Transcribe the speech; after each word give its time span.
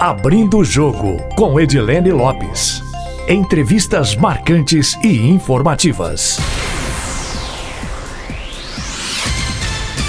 Abrindo 0.00 0.56
o 0.56 0.64
Jogo, 0.64 1.18
com 1.36 1.60
Edilene 1.60 2.10
Lopes. 2.10 2.82
Entrevistas 3.28 4.16
marcantes 4.16 4.94
e 5.04 5.28
informativas. 5.28 6.38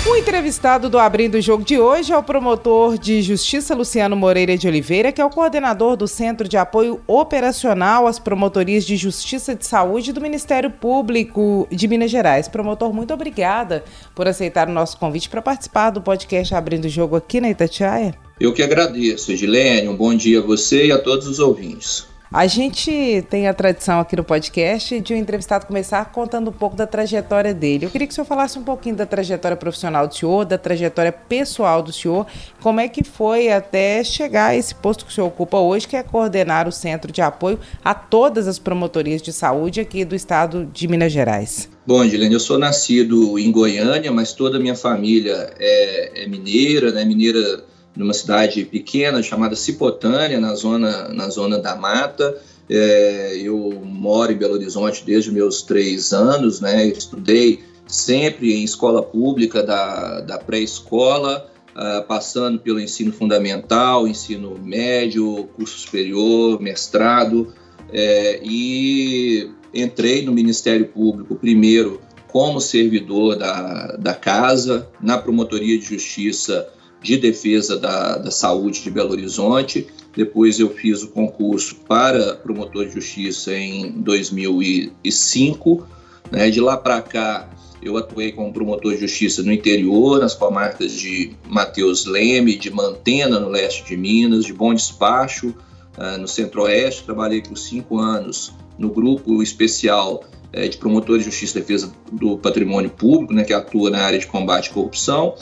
O 0.09 0.15
entrevistado 0.15 0.89
do 0.89 0.97
Abrindo 0.97 1.35
o 1.35 1.41
Jogo 1.41 1.65
de 1.65 1.77
hoje 1.77 2.13
é 2.13 2.17
o 2.17 2.23
promotor 2.23 2.97
de 2.97 3.21
Justiça 3.21 3.75
Luciano 3.75 4.15
Moreira 4.15 4.57
de 4.57 4.65
Oliveira, 4.65 5.11
que 5.11 5.19
é 5.19 5.25
o 5.25 5.29
coordenador 5.29 5.97
do 5.97 6.07
Centro 6.07 6.47
de 6.47 6.55
Apoio 6.55 7.01
Operacional 7.05 8.07
às 8.07 8.17
Promotorias 8.17 8.85
de 8.85 8.95
Justiça 8.95 9.53
de 9.53 9.65
Saúde 9.65 10.13
do 10.13 10.21
Ministério 10.21 10.71
Público 10.71 11.67
de 11.69 11.85
Minas 11.89 12.09
Gerais. 12.09 12.47
Promotor, 12.47 12.93
muito 12.93 13.13
obrigada 13.13 13.83
por 14.15 14.25
aceitar 14.25 14.69
o 14.69 14.73
nosso 14.73 14.97
convite 14.97 15.27
para 15.27 15.41
participar 15.41 15.89
do 15.89 16.01
podcast 16.01 16.55
Abrindo 16.55 16.85
o 16.85 16.89
Jogo 16.89 17.17
aqui 17.17 17.41
na 17.41 17.49
Itatiaia. 17.49 18.30
Eu 18.41 18.51
que 18.51 18.63
agradeço, 18.63 19.31
Edilene. 19.31 19.87
Um 19.87 19.95
bom 19.95 20.15
dia 20.15 20.39
a 20.39 20.41
você 20.41 20.87
e 20.87 20.91
a 20.91 20.97
todos 20.97 21.27
os 21.27 21.37
ouvintes. 21.37 22.07
A 22.33 22.47
gente 22.47 23.23
tem 23.29 23.47
a 23.47 23.53
tradição 23.53 23.99
aqui 23.99 24.15
no 24.15 24.23
podcast 24.23 24.99
de 24.99 25.13
um 25.13 25.17
entrevistado 25.17 25.67
começar 25.67 26.11
contando 26.11 26.49
um 26.49 26.53
pouco 26.53 26.75
da 26.75 26.87
trajetória 26.87 27.53
dele. 27.53 27.85
Eu 27.85 27.91
queria 27.91 28.07
que 28.07 28.13
o 28.13 28.15
senhor 28.15 28.25
falasse 28.25 28.57
um 28.57 28.63
pouquinho 28.63 28.95
da 28.95 29.05
trajetória 29.05 29.55
profissional 29.55 30.07
do 30.07 30.15
senhor, 30.15 30.43
da 30.43 30.57
trajetória 30.57 31.11
pessoal 31.11 31.83
do 31.83 31.93
senhor, 31.93 32.25
como 32.63 32.79
é 32.79 32.87
que 32.87 33.03
foi 33.03 33.51
até 33.51 34.03
chegar 34.03 34.47
a 34.47 34.55
esse 34.55 34.73
posto 34.73 35.05
que 35.05 35.11
o 35.11 35.13
senhor 35.13 35.27
ocupa 35.27 35.59
hoje, 35.59 35.87
que 35.87 35.95
é 35.95 36.01
coordenar 36.01 36.67
o 36.67 36.71
centro 36.71 37.11
de 37.11 37.21
apoio 37.21 37.59
a 37.85 37.93
todas 37.93 38.47
as 38.47 38.57
promotorias 38.57 39.21
de 39.21 39.31
saúde 39.31 39.81
aqui 39.81 40.03
do 40.03 40.15
estado 40.15 40.67
de 40.73 40.87
Minas 40.87 41.11
Gerais. 41.11 41.69
Bom, 41.85 42.03
Edilene, 42.03 42.33
eu 42.33 42.39
sou 42.39 42.57
nascido 42.57 43.37
em 43.37 43.51
Goiânia, 43.51 44.11
mas 44.11 44.33
toda 44.33 44.57
a 44.57 44.59
minha 44.59 44.75
família 44.75 45.53
é, 45.59 46.23
é 46.23 46.27
mineira, 46.27 46.91
né? 46.91 47.05
Mineira 47.05 47.69
numa 47.95 48.13
cidade 48.13 48.63
pequena 48.65 49.21
chamada 49.21 49.55
Cipotânia, 49.55 50.39
na 50.39 50.55
zona, 50.55 51.09
na 51.09 51.29
zona 51.29 51.59
da 51.59 51.75
mata. 51.75 52.37
É, 52.69 53.37
eu 53.37 53.81
moro 53.83 54.31
em 54.31 54.37
Belo 54.37 54.53
Horizonte 54.53 55.03
desde 55.05 55.31
meus 55.31 55.61
três 55.61 56.13
anos, 56.13 56.61
né? 56.61 56.85
Estudei 56.87 57.63
sempre 57.85 58.53
em 58.53 58.63
escola 58.63 59.03
pública, 59.03 59.61
da, 59.61 60.21
da 60.21 60.37
pré-escola, 60.37 61.49
uh, 61.75 62.03
passando 62.07 62.59
pelo 62.59 62.79
ensino 62.79 63.11
fundamental, 63.11 64.07
ensino 64.07 64.57
médio, 64.57 65.49
curso 65.55 65.79
superior, 65.79 66.61
mestrado, 66.61 67.53
é, 67.91 68.39
e 68.41 69.49
entrei 69.73 70.23
no 70.23 70.31
Ministério 70.31 70.87
Público 70.87 71.35
primeiro 71.35 71.99
como 72.29 72.61
servidor 72.61 73.35
da, 73.35 73.97
da 73.97 74.13
casa, 74.13 74.87
na 75.01 75.17
Promotoria 75.17 75.77
de 75.77 75.83
Justiça 75.83 76.69
de 77.01 77.17
Defesa 77.17 77.77
da, 77.77 78.17
da 78.17 78.31
Saúde 78.31 78.81
de 78.81 78.91
Belo 78.91 79.11
Horizonte. 79.11 79.87
Depois 80.15 80.59
eu 80.59 80.69
fiz 80.69 81.03
o 81.03 81.07
concurso 81.07 81.75
para 81.87 82.35
promotor 82.35 82.85
de 82.85 82.93
justiça 82.93 83.53
em 83.53 83.91
2005. 83.91 85.87
Né? 86.29 86.49
De 86.49 86.59
lá 86.59 86.77
para 86.77 87.01
cá, 87.01 87.49
eu 87.81 87.97
atuei 87.97 88.31
como 88.31 88.53
promotor 88.53 88.93
de 88.93 89.01
justiça 89.01 89.41
no 89.41 89.51
interior, 89.51 90.19
nas 90.19 90.35
comarcas 90.35 90.91
de 90.91 91.31
Mateus 91.47 92.05
Leme, 92.05 92.55
de 92.55 92.69
Mantena, 92.69 93.39
no 93.39 93.49
leste 93.49 93.83
de 93.85 93.97
Minas, 93.97 94.45
de 94.45 94.53
Bom 94.53 94.73
Despacho, 94.73 95.55
uh, 95.97 96.17
no 96.19 96.27
centro-oeste. 96.27 97.03
Trabalhei 97.03 97.41
por 97.41 97.57
cinco 97.57 97.97
anos 97.97 98.53
no 98.77 98.89
grupo 98.89 99.41
especial 99.41 100.23
uh, 100.55 100.69
de 100.69 100.77
promotores 100.77 101.23
de 101.23 101.31
justiça 101.31 101.57
e 101.57 101.61
defesa 101.61 101.91
do 102.11 102.37
patrimônio 102.37 102.91
público, 102.91 103.33
né, 103.33 103.43
que 103.43 103.53
atua 103.53 103.89
na 103.89 103.99
área 103.99 104.19
de 104.19 104.27
combate 104.27 104.69
à 104.69 104.73
corrupção 104.73 105.35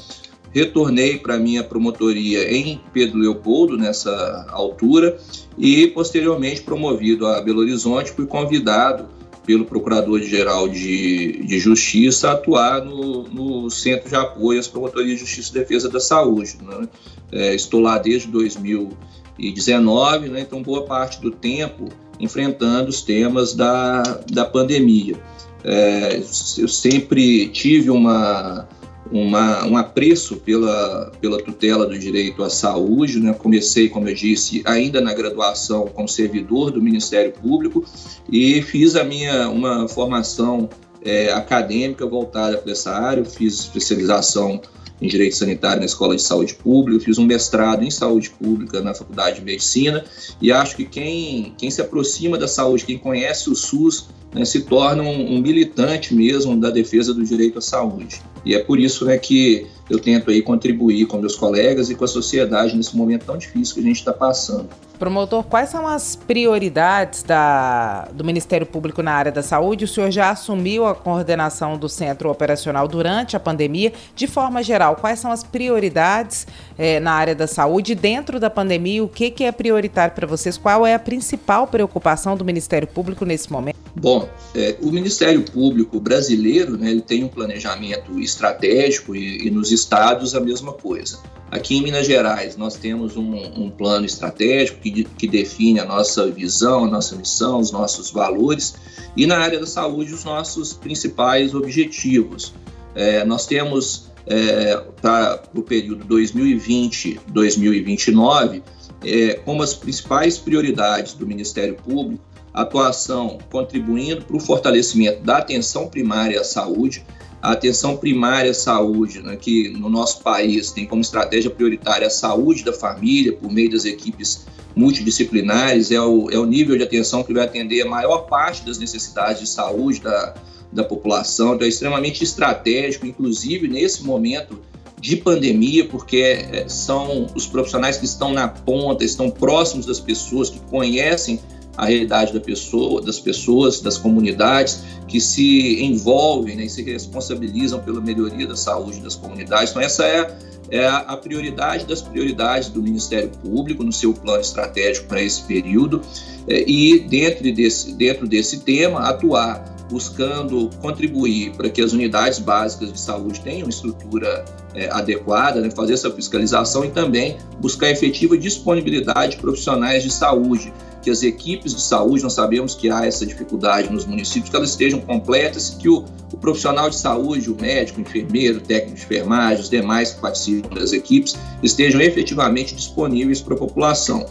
retornei 0.52 1.17
para 1.17 1.38
minha 1.38 1.64
promotoria 1.64 2.52
em 2.52 2.81
Pedro 2.92 3.19
Leopoldo 3.19 3.78
nessa 3.78 4.47
altura 4.50 5.17
e 5.58 5.88
posteriormente 5.88 6.61
promovido 6.61 7.28
a 7.28 7.42
Belo 7.42 7.59
Horizonte 7.59 8.11
fui 8.11 8.25
convidado 8.25 9.08
pelo 9.45 9.66
Procurador-Geral 9.66 10.70
de, 10.70 11.44
de 11.44 11.59
Justiça 11.59 12.30
a 12.30 12.33
atuar 12.33 12.86
no, 12.86 13.23
no, 13.23 13.70
Centro 13.70 14.08
de 14.08 14.15
Apoio 14.15 14.59
às 14.59 14.67
Promotorias 14.67 15.14
de 15.14 15.26
Justiça 15.26 15.49
e 15.49 15.59
Defesa 15.59 15.89
da 15.89 15.99
Saúde. 15.99 16.58
Né? 16.61 16.88
É, 17.32 17.55
estou 17.55 17.80
lá 17.80 17.98
desde 17.98 18.27
2019, 18.27 20.30
né? 20.30 20.42
então 20.42 20.61
boa 20.61 20.86
parte 20.86 21.20
do 21.20 21.32
tempo 21.32 21.89
enfrentando 22.20 22.89
os 22.89 23.02
temas 23.02 23.55
da, 23.55 24.04
da 24.32 24.45
pandemia. 24.45 25.15
É, 25.64 26.21
eu 26.58 26.67
sempre 26.67 27.49
tive 27.49 27.89
uma 27.89 28.67
uma, 29.11 29.65
um 29.65 29.75
apreço 29.75 30.37
pela, 30.37 31.11
pela 31.20 31.42
tutela 31.42 31.86
do 31.86 31.97
direito 31.97 32.43
à 32.43 32.49
saúde. 32.49 33.20
Né? 33.20 33.33
Comecei, 33.33 33.89
como 33.89 34.08
eu 34.08 34.14
disse, 34.14 34.61
ainda 34.65 35.02
na 35.02 35.14
graduação 35.14 35.87
como 35.87 36.08
servidor 36.08 36.71
do 36.71 36.81
Ministério 36.81 37.31
Público 37.31 37.83
e 38.31 38.61
fiz 38.61 38.95
a 38.95 39.03
minha 39.03 39.49
uma 39.49 39.87
formação 39.87 40.70
é, 41.03 41.31
acadêmica 41.31 42.05
voltada 42.05 42.58
para 42.58 42.71
essa 42.71 42.92
área. 42.92 43.21
Eu 43.21 43.25
fiz 43.25 43.59
especialização 43.59 44.61
em 45.02 45.08
Direito 45.08 45.36
Sanitário 45.36 45.80
na 45.80 45.86
Escola 45.86 46.15
de 46.15 46.21
Saúde 46.21 46.55
Pública, 46.55 47.03
fiz 47.03 47.17
um 47.17 47.26
mestrado 47.26 47.83
em 47.83 47.91
Saúde 47.91 48.30
Pública 48.31 48.81
na 48.81 48.93
Faculdade 48.93 49.37
de 49.37 49.45
Medicina 49.45 50.03
e 50.41 50.52
acho 50.52 50.76
que 50.76 50.86
quem, 50.86 51.53
quem 51.58 51.71
se 51.71 51.81
aproxima 51.81 52.37
da 52.37 52.47
saúde, 52.47 52.86
quem 52.86 52.97
conhece 52.97 53.49
o 53.49 53.55
SUS, 53.55 54.09
né, 54.33 54.45
se 54.45 54.61
torna 54.61 55.03
um, 55.03 55.35
um, 55.35 55.41
militante 55.41 56.13
mesmo 56.13 56.55
da 56.57 56.69
defesa 56.69 57.13
do 57.13 57.23
direito 57.23 57.59
à 57.59 57.61
saúde. 57.61 58.21
E 58.45 58.55
é 58.55 58.59
por 58.59 58.79
isso 58.79 59.05
né, 59.05 59.17
que 59.17 59.67
eu 59.89 59.99
tento 59.99 60.29
aí 60.29 60.41
contribuir 60.41 61.05
com 61.07 61.17
meus 61.17 61.35
colegas 61.35 61.89
e 61.89 61.95
com 61.95 62.05
a 62.05 62.07
sociedade 62.07 62.75
nesse 62.75 62.95
momento 62.95 63.25
tão 63.25 63.37
difícil 63.37 63.73
que 63.75 63.81
a 63.81 63.83
gente 63.83 63.97
está 63.97 64.13
passando. 64.13 64.69
Promotor, 64.99 65.43
quais 65.43 65.69
são 65.69 65.87
as 65.87 66.17
prioridades 66.17 67.23
da, 67.23 68.09
do 68.11 68.23
Ministério 68.23 68.67
Público 68.67 69.01
na 69.01 69.13
área 69.13 69.31
da 69.31 69.41
saúde? 69.41 69.85
O 69.85 69.87
senhor 69.87 70.11
já 70.11 70.29
assumiu 70.29 70.85
a 70.85 70.93
coordenação 70.93 71.77
do 71.77 71.87
centro 71.87 72.29
operacional 72.29 72.85
durante 72.85 73.35
a 73.35 73.39
pandemia. 73.39 73.93
De 74.13 74.27
forma 74.27 74.61
geral, 74.61 74.97
quais 74.97 75.19
são 75.19 75.31
as 75.31 75.41
prioridades 75.41 76.45
eh, 76.79 76.99
na 76.99 77.11
área 77.11 77.35
da 77.35 77.45
saúde? 77.45 77.93
Dentro 77.93 78.39
da 78.39 78.49
pandemia, 78.49 79.03
o 79.03 79.09
que, 79.09 79.29
que 79.29 79.43
é 79.43 79.51
prioritário 79.51 80.15
para 80.15 80.25
vocês? 80.25 80.57
Qual 80.57 80.87
é 80.87 80.95
a 80.95 80.99
principal 80.99 81.67
preocupação 81.67 82.35
do 82.35 82.45
Ministério 82.45 82.87
Público 82.87 83.25
nesse 83.25 83.51
momento? 83.51 83.77
Bom, 83.95 84.29
é, 84.55 84.77
o 84.81 84.91
Ministério 84.91 85.43
Público 85.43 85.99
brasileiro 85.99 86.77
né, 86.77 86.89
ele 86.89 87.01
tem 87.01 87.23
um 87.23 87.27
planejamento 87.27 88.19
estratégico 88.19 89.15
e, 89.15 89.47
e 89.47 89.51
nos 89.51 89.71
estados 89.71 90.33
a 90.33 90.39
mesma 90.39 90.71
coisa. 90.71 91.19
Aqui 91.51 91.77
em 91.77 91.81
Minas 91.81 92.05
Gerais, 92.05 92.55
nós 92.55 92.75
temos 92.75 93.17
um, 93.17 93.35
um 93.35 93.71
plano 93.71 94.05
estratégico 94.05 94.79
que, 94.81 95.03
que, 95.03 95.27
define 95.27 95.79
a 95.79 95.85
nossa 95.85 96.29
visão, 96.29 96.85
a 96.85 96.87
nossa 96.87 97.15
missão, 97.15 97.59
os 97.59 97.71
nossos 97.71 98.11
valores, 98.11 98.75
e 99.17 99.25
na 99.25 99.39
área 99.39 99.59
da 99.59 99.65
saúde, 99.65 100.13
os 100.13 100.23
nossos 100.23 100.73
principais 100.73 101.55
objetivos. 101.55 102.53
É, 102.93 103.25
nós 103.25 103.47
temos, 103.47 104.08
é, 104.25 104.81
para 105.02 105.43
o 105.53 105.61
período 105.61 106.05
2020-2029, 106.05 108.61
é, 109.03 109.33
como 109.45 109.61
as 109.63 109.73
principais 109.73 110.37
prioridades 110.37 111.13
do 111.13 111.25
Ministério 111.25 111.75
Público, 111.75 112.21
atuação 112.53 113.37
contribuindo 113.52 114.25
para 114.25 114.35
o 114.35 114.39
fortalecimento 114.39 115.23
da 115.23 115.37
atenção 115.37 115.87
primária 115.87 116.41
à 116.41 116.43
saúde, 116.43 117.05
a 117.41 117.53
atenção 117.53 117.95
primária 117.95 118.52
à 118.52 118.53
saúde, 118.53 119.21
né, 119.21 119.37
que 119.37 119.69
no 119.69 119.89
nosso 119.89 120.21
país 120.21 120.71
tem 120.71 120.85
como 120.85 121.02
estratégia 121.02 121.49
prioritária 121.49 122.08
a 122.08 122.09
saúde 122.09 122.63
da 122.63 122.73
família, 122.73 123.33
por 123.33 123.52
meio 123.52 123.71
das 123.71 123.85
equipes 123.85 124.45
multidisciplinares, 124.75 125.91
é 125.91 126.02
o, 126.02 126.29
é 126.29 126.37
o 126.37 126.45
nível 126.45 126.77
de 126.77 126.83
atenção 126.83 127.23
que 127.23 127.33
vai 127.33 127.45
atender 127.45 127.81
a 127.81 127.89
maior 127.89 128.27
parte 128.27 128.65
das 128.65 128.77
necessidades 128.77 129.41
de 129.41 129.47
saúde 129.47 130.01
da, 130.01 130.35
da 130.71 130.83
população, 130.83 131.56
então 131.56 131.65
é 131.65 131.69
extremamente 131.69 132.24
estratégico, 132.24 133.06
inclusive 133.06 133.68
nesse 133.68 134.03
momento 134.03 134.59
de 135.00 135.15
pandemia, 135.15 135.85
porque 135.85 136.18
é, 136.51 136.68
são 136.68 137.27
os 137.33 137.47
profissionais 137.47 137.97
que 137.97 138.06
estão 138.06 138.33
na 138.33 138.47
ponta, 138.47 139.03
estão 139.03 139.29
próximos 139.29 139.85
das 139.85 139.99
pessoas, 139.99 140.49
que 140.49 140.59
conhecem 140.61 141.39
a 141.77 141.85
realidade 141.85 142.33
da 142.33 142.41
pessoa, 142.41 143.01
das 143.01 143.19
pessoas, 143.19 143.79
das 143.79 143.97
comunidades 143.97 144.83
que 145.07 145.21
se 145.21 145.81
envolvem 145.81 146.57
né, 146.57 146.65
e 146.65 146.69
se 146.69 146.83
responsabilizam 146.83 147.79
pela 147.79 148.01
melhoria 148.01 148.45
da 148.45 148.55
saúde 148.55 148.99
das 148.99 149.15
comunidades. 149.15 149.71
Então, 149.71 149.81
essa 149.81 150.03
é, 150.03 150.38
é 150.69 150.85
a 150.85 151.15
prioridade 151.15 151.85
das 151.85 152.01
prioridades 152.01 152.67
do 152.67 152.83
Ministério 152.83 153.29
Público 153.41 153.81
no 153.81 153.94
seu 153.94 154.13
plano 154.13 154.41
estratégico 154.41 155.07
para 155.07 155.21
esse 155.21 155.41
período. 155.44 156.01
É, 156.49 156.69
e 156.69 156.99
dentro 156.99 157.49
desse, 157.53 157.94
dentro 157.94 158.27
desse 158.27 158.59
tema, 158.59 159.07
atuar 159.07 159.78
buscando 159.89 160.69
contribuir 160.81 161.51
para 161.56 161.69
que 161.69 161.81
as 161.81 161.94
unidades 161.94 162.39
básicas 162.39 162.94
de 162.94 163.00
saúde 163.00 163.41
tenham 163.41 163.68
estrutura 163.68 164.45
é, 164.75 164.89
adequada, 164.89 165.59
né, 165.59 165.69
fazer 165.71 165.94
essa 165.94 166.12
fiscalização 166.12 166.86
e 166.86 166.89
também 166.89 167.38
buscar 167.59 167.89
efetiva 167.89 168.38
disponibilidade 168.38 169.36
de 169.36 169.41
profissionais 169.41 170.03
de 170.03 170.12
saúde, 170.12 170.71
que 171.01 171.09
as 171.09 171.24
equipes 171.24 171.74
de 171.74 171.81
saúde, 171.81 172.24
nós 172.24 172.33
sabemos 172.33 172.75
que 172.75 172.89
há 172.89 173.06
essa 173.06 173.25
dificuldade 173.25 173.91
nos 173.91 174.06
municípios, 174.06 174.50
que 174.50 174.56
elas 174.56 174.69
estejam 174.69 175.00
completas, 175.00 175.71
que 175.71 175.89
o, 175.89 176.06
o 176.31 176.38
profissional 176.38 176.89
de 176.89 176.95
saúde, 176.95 177.50
o 177.50 177.56
médico, 177.59 178.00
o 178.00 178.01
enfermeiro, 178.01 178.59
o 178.59 178.62
técnico 178.62 178.97
de 178.97 179.03
enfermagem, 179.03 179.62
os 179.62 179.69
demais 179.69 180.13
que 180.13 180.21
participam 180.21 180.75
das 180.75 180.94
equipes, 180.94 181.35
estejam 181.63 182.01
efetivamente 182.01 182.75
disponíveis 182.75 183.42
para 183.42 183.56
a 183.56 183.57
população. 183.57 184.25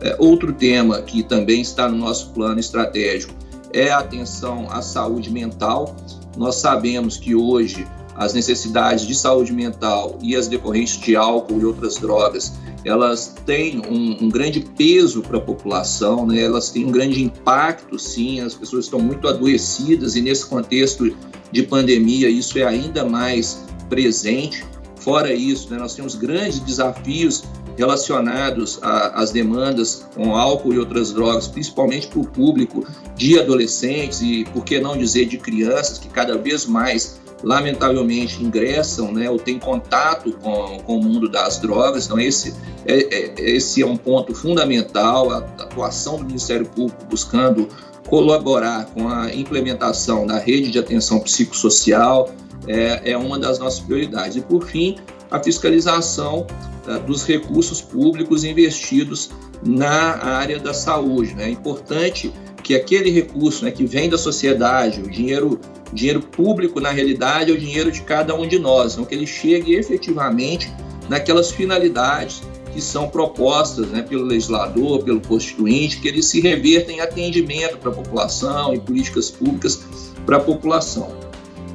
É, 0.00 0.14
outro 0.18 0.52
tema 0.52 1.02
que 1.02 1.22
também 1.22 1.60
está 1.60 1.88
no 1.88 1.96
nosso 1.96 2.30
plano 2.30 2.60
estratégico 2.60 3.34
é 3.74 3.90
a 3.90 3.98
atenção 3.98 4.68
à 4.70 4.80
saúde 4.80 5.30
mental. 5.30 5.94
Nós 6.36 6.56
sabemos 6.56 7.16
que 7.16 7.34
hoje 7.34 7.86
as 8.16 8.32
necessidades 8.32 9.06
de 9.06 9.14
saúde 9.14 9.52
mental 9.52 10.18
e 10.22 10.36
as 10.36 10.46
decorrentes 10.46 10.98
de 11.00 11.16
álcool 11.16 11.60
e 11.60 11.64
outras 11.64 11.96
drogas, 11.96 12.52
elas 12.84 13.34
têm 13.44 13.80
um, 13.80 14.24
um 14.24 14.28
grande 14.28 14.60
peso 14.60 15.20
para 15.20 15.38
a 15.38 15.40
população, 15.40 16.26
né? 16.26 16.40
elas 16.40 16.70
têm 16.70 16.84
um 16.84 16.92
grande 16.92 17.22
impacto, 17.22 17.98
sim, 17.98 18.40
as 18.40 18.54
pessoas 18.54 18.84
estão 18.84 19.00
muito 19.00 19.26
adoecidas 19.26 20.14
e 20.14 20.20
nesse 20.20 20.46
contexto 20.46 21.16
de 21.50 21.62
pandemia 21.64 22.28
isso 22.28 22.58
é 22.58 22.64
ainda 22.64 23.04
mais 23.04 23.64
presente. 23.88 24.64
Fora 24.96 25.34
isso, 25.34 25.70
né, 25.70 25.76
nós 25.78 25.94
temos 25.94 26.14
grandes 26.14 26.60
desafios 26.60 27.44
relacionados 27.76 28.78
às 28.82 29.30
demandas 29.30 30.06
com 30.14 30.36
álcool 30.36 30.74
e 30.74 30.78
outras 30.78 31.12
drogas, 31.12 31.48
principalmente 31.48 32.06
para 32.06 32.20
o 32.20 32.26
público 32.26 32.86
de 33.16 33.38
adolescentes 33.38 34.20
e, 34.20 34.44
por 34.52 34.64
que 34.64 34.80
não 34.80 34.96
dizer, 34.96 35.26
de 35.26 35.38
crianças, 35.38 35.98
que 35.98 36.08
cada 36.08 36.36
vez 36.38 36.66
mais, 36.66 37.20
lamentavelmente, 37.42 38.42
ingressam 38.42 39.12
né, 39.12 39.28
ou 39.28 39.38
têm 39.38 39.58
contato 39.58 40.32
com, 40.40 40.78
com 40.84 40.98
o 40.98 41.02
mundo 41.02 41.28
das 41.28 41.58
drogas. 41.58 42.06
Então, 42.06 42.18
esse 42.18 42.54
é, 42.86 42.94
é, 42.94 43.34
esse 43.38 43.82
é 43.82 43.86
um 43.86 43.96
ponto 43.96 44.34
fundamental, 44.34 45.30
a 45.30 45.38
atuação 45.38 46.18
do 46.18 46.24
Ministério 46.24 46.66
Público 46.66 47.04
buscando 47.08 47.68
colaborar 48.06 48.86
com 48.86 49.08
a 49.08 49.34
implementação 49.34 50.26
da 50.26 50.38
rede 50.38 50.70
de 50.70 50.78
atenção 50.78 51.18
psicossocial 51.20 52.30
é, 52.66 53.12
é 53.12 53.16
uma 53.16 53.38
das 53.38 53.58
nossas 53.58 53.80
prioridades. 53.80 54.36
E, 54.36 54.40
por 54.40 54.66
fim, 54.66 54.96
a 55.30 55.42
fiscalização 55.42 56.46
uh, 56.86 57.00
dos 57.06 57.24
recursos 57.24 57.80
públicos 57.80 58.44
investidos 58.44 59.30
na 59.64 60.22
área 60.22 60.58
da 60.58 60.74
saúde. 60.74 61.34
Né? 61.34 61.44
É 61.44 61.50
importante 61.50 62.32
que 62.62 62.74
aquele 62.74 63.10
recurso 63.10 63.64
né, 63.64 63.70
que 63.70 63.84
vem 63.84 64.08
da 64.08 64.16
sociedade, 64.16 65.00
o 65.00 65.10
dinheiro, 65.10 65.60
dinheiro 65.92 66.20
público, 66.20 66.80
na 66.80 66.90
realidade, 66.90 67.50
é 67.50 67.54
o 67.54 67.58
dinheiro 67.58 67.92
de 67.92 68.00
cada 68.02 68.34
um 68.34 68.48
de 68.48 68.58
nós, 68.58 68.94
então 68.94 69.04
que 69.04 69.14
ele 69.14 69.26
chegue 69.26 69.74
efetivamente 69.74 70.72
naquelas 71.08 71.50
finalidades 71.50 72.42
que 72.72 72.80
são 72.80 73.08
propostas 73.08 73.86
né, 73.88 74.02
pelo 74.02 74.24
legislador, 74.24 75.04
pelo 75.04 75.20
constituinte, 75.20 76.00
que 76.00 76.08
eles 76.08 76.26
se 76.26 76.40
revertem 76.40 76.96
em 76.96 77.00
atendimento 77.00 77.78
para 77.78 77.90
a 77.90 77.94
população, 77.94 78.74
em 78.74 78.80
políticas 78.80 79.30
públicas 79.30 79.84
para 80.26 80.38
a 80.38 80.40
população. 80.40 81.16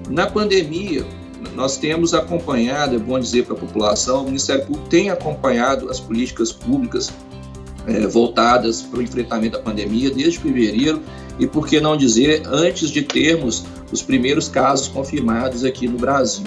Na 0.10 0.28
pandemia, 0.28 1.06
nós 1.56 1.78
temos 1.78 2.14
acompanhado, 2.14 2.96
é 2.96 3.00
bom 3.00 3.20
dizer 3.20 3.46
para 3.46 3.56
a 3.56 3.58
população, 3.58 4.22
o 4.22 4.26
Ministério 4.26 4.66
Público 4.66 4.88
tem 4.90 5.10
acompanhado 5.10 5.90
as 5.90 6.00
políticas 6.00 6.52
públicas 6.52 7.12
é, 7.88 8.08
voltadas 8.08 8.82
para 8.82 9.00
o 9.00 9.02
enfrentamento 9.02 9.58
da 9.58 9.64
pandemia 9.64 10.12
desde 10.12 10.40
fevereiro 10.40 11.02
e, 11.40 11.48
por 11.48 11.68
que 11.68 11.80
não 11.80 11.96
dizer, 11.96 12.44
antes 12.46 12.90
de 12.90 13.02
termos 13.02 13.66
os 13.92 14.02
primeiros 14.02 14.48
casos 14.48 14.88
confirmados 14.88 15.64
aqui 15.64 15.88
no 15.88 15.98
Brasil. 15.98 16.46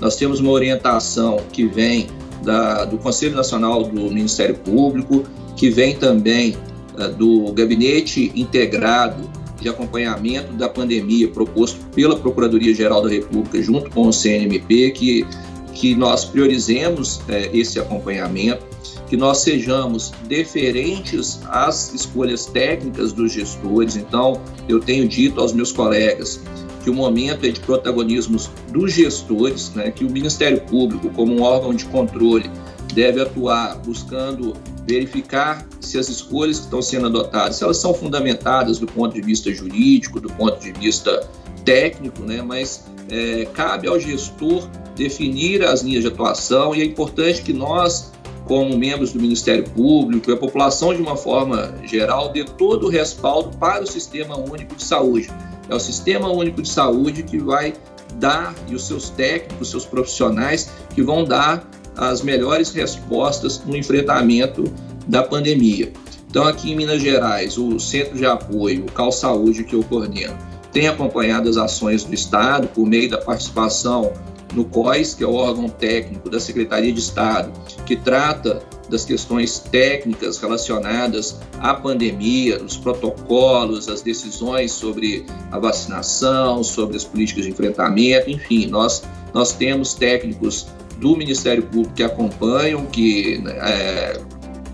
Nós 0.00 0.16
temos 0.16 0.40
uma 0.40 0.50
orientação 0.50 1.38
que 1.52 1.66
vem 1.66 2.08
da, 2.42 2.84
do 2.84 2.98
Conselho 2.98 3.34
Nacional 3.34 3.84
do 3.84 4.10
Ministério 4.10 4.56
Público, 4.56 5.24
que 5.56 5.70
vem 5.70 5.96
também 5.96 6.56
é, 6.98 7.08
do 7.08 7.52
Gabinete 7.52 8.30
Integrado 8.34 9.28
de 9.64 9.70
acompanhamento 9.70 10.52
da 10.52 10.68
pandemia 10.68 11.26
proposto 11.28 11.80
pela 11.94 12.16
Procuradoria-Geral 12.16 13.02
da 13.02 13.08
República 13.08 13.62
junto 13.62 13.90
com 13.90 14.08
o 14.08 14.12
CNMP, 14.12 14.90
que, 14.90 15.26
que 15.72 15.94
nós 15.94 16.26
priorizemos 16.26 17.22
é, 17.28 17.48
esse 17.56 17.80
acompanhamento, 17.80 18.62
que 19.08 19.16
nós 19.16 19.38
sejamos 19.38 20.12
deferentes 20.28 21.40
às 21.46 21.94
escolhas 21.94 22.44
técnicas 22.44 23.12
dos 23.12 23.32
gestores. 23.32 23.96
Então, 23.96 24.38
eu 24.68 24.80
tenho 24.80 25.08
dito 25.08 25.40
aos 25.40 25.54
meus 25.54 25.72
colegas 25.72 26.42
que 26.82 26.90
o 26.90 26.94
momento 26.94 27.46
é 27.46 27.48
de 27.48 27.60
protagonismos 27.60 28.50
dos 28.70 28.92
gestores, 28.92 29.72
né, 29.74 29.90
que 29.90 30.04
o 30.04 30.10
Ministério 30.10 30.60
Público, 30.60 31.08
como 31.10 31.32
um 31.32 31.42
órgão 31.42 31.72
de 31.72 31.86
controle, 31.86 32.50
deve 32.92 33.22
atuar 33.22 33.78
buscando 33.78 34.52
verificar 34.86 35.66
se 35.80 35.98
as 35.98 36.08
escolhas 36.08 36.58
que 36.58 36.64
estão 36.64 36.82
sendo 36.82 37.06
adotadas, 37.06 37.56
se 37.56 37.64
elas 37.64 37.78
são 37.78 37.94
fundamentadas 37.94 38.78
do 38.78 38.86
ponto 38.86 39.14
de 39.14 39.22
vista 39.22 39.52
jurídico, 39.52 40.20
do 40.20 40.28
ponto 40.32 40.60
de 40.60 40.72
vista 40.72 41.28
técnico, 41.64 42.22
né? 42.22 42.42
mas 42.42 42.84
é, 43.10 43.46
cabe 43.46 43.88
ao 43.88 43.98
gestor 43.98 44.68
definir 44.94 45.64
as 45.64 45.82
linhas 45.82 46.02
de 46.02 46.08
atuação 46.08 46.74
e 46.74 46.82
é 46.82 46.84
importante 46.84 47.42
que 47.42 47.52
nós, 47.52 48.12
como 48.46 48.76
membros 48.76 49.12
do 49.12 49.20
Ministério 49.20 49.64
Público 49.70 50.30
e 50.30 50.34
a 50.34 50.36
população 50.36 50.94
de 50.94 51.00
uma 51.00 51.16
forma 51.16 51.74
geral, 51.84 52.30
dê 52.30 52.44
todo 52.44 52.86
o 52.86 52.90
respaldo 52.90 53.56
para 53.56 53.82
o 53.82 53.86
Sistema 53.86 54.38
Único 54.38 54.74
de 54.76 54.84
Saúde. 54.84 55.30
É 55.68 55.74
o 55.74 55.80
Sistema 55.80 56.28
Único 56.28 56.60
de 56.60 56.68
Saúde 56.68 57.22
que 57.22 57.38
vai 57.38 57.72
dar, 58.16 58.54
e 58.68 58.74
os 58.74 58.86
seus 58.86 59.10
técnicos, 59.10 59.62
os 59.62 59.70
seus 59.70 59.86
profissionais, 59.86 60.70
que 60.94 61.02
vão 61.02 61.24
dar 61.24 61.68
as 61.96 62.22
melhores 62.22 62.72
respostas 62.72 63.62
no 63.64 63.76
enfrentamento 63.76 64.64
da 65.06 65.22
pandemia. 65.22 65.92
Então, 66.28 66.44
aqui 66.44 66.72
em 66.72 66.76
Minas 66.76 67.00
Gerais, 67.00 67.56
o 67.56 67.78
Centro 67.78 68.16
de 68.16 68.26
Apoio, 68.26 68.86
Cal 68.86 69.12
Saúde, 69.12 69.62
que 69.62 69.74
eu 69.74 69.84
coordeno, 69.84 70.36
tem 70.72 70.88
acompanhado 70.88 71.48
as 71.48 71.56
ações 71.56 72.02
do 72.02 72.12
Estado 72.12 72.66
por 72.68 72.84
meio 72.84 73.08
da 73.08 73.18
participação 73.18 74.12
no 74.52 74.64
COIS, 74.64 75.14
que 75.14 75.22
é 75.22 75.26
o 75.26 75.34
órgão 75.34 75.68
técnico 75.68 76.28
da 76.28 76.40
Secretaria 76.40 76.92
de 76.92 76.98
Estado, 76.98 77.52
que 77.84 77.96
trata 77.96 78.62
das 78.88 79.04
questões 79.04 79.58
técnicas 79.58 80.38
relacionadas 80.38 81.38
à 81.58 81.74
pandemia, 81.74 82.62
os 82.62 82.76
protocolos, 82.76 83.88
as 83.88 84.02
decisões 84.02 84.72
sobre 84.72 85.24
a 85.50 85.58
vacinação, 85.58 86.62
sobre 86.62 86.96
as 86.96 87.04
políticas 87.04 87.44
de 87.44 87.50
enfrentamento, 87.50 88.30
enfim, 88.30 88.66
nós, 88.66 89.02
nós 89.32 89.52
temos 89.52 89.94
técnicos 89.94 90.66
do 90.98 91.16
Ministério 91.16 91.62
Público 91.64 91.94
que 91.94 92.02
acompanham, 92.02 92.86
que 92.86 93.42
é, 93.46 94.20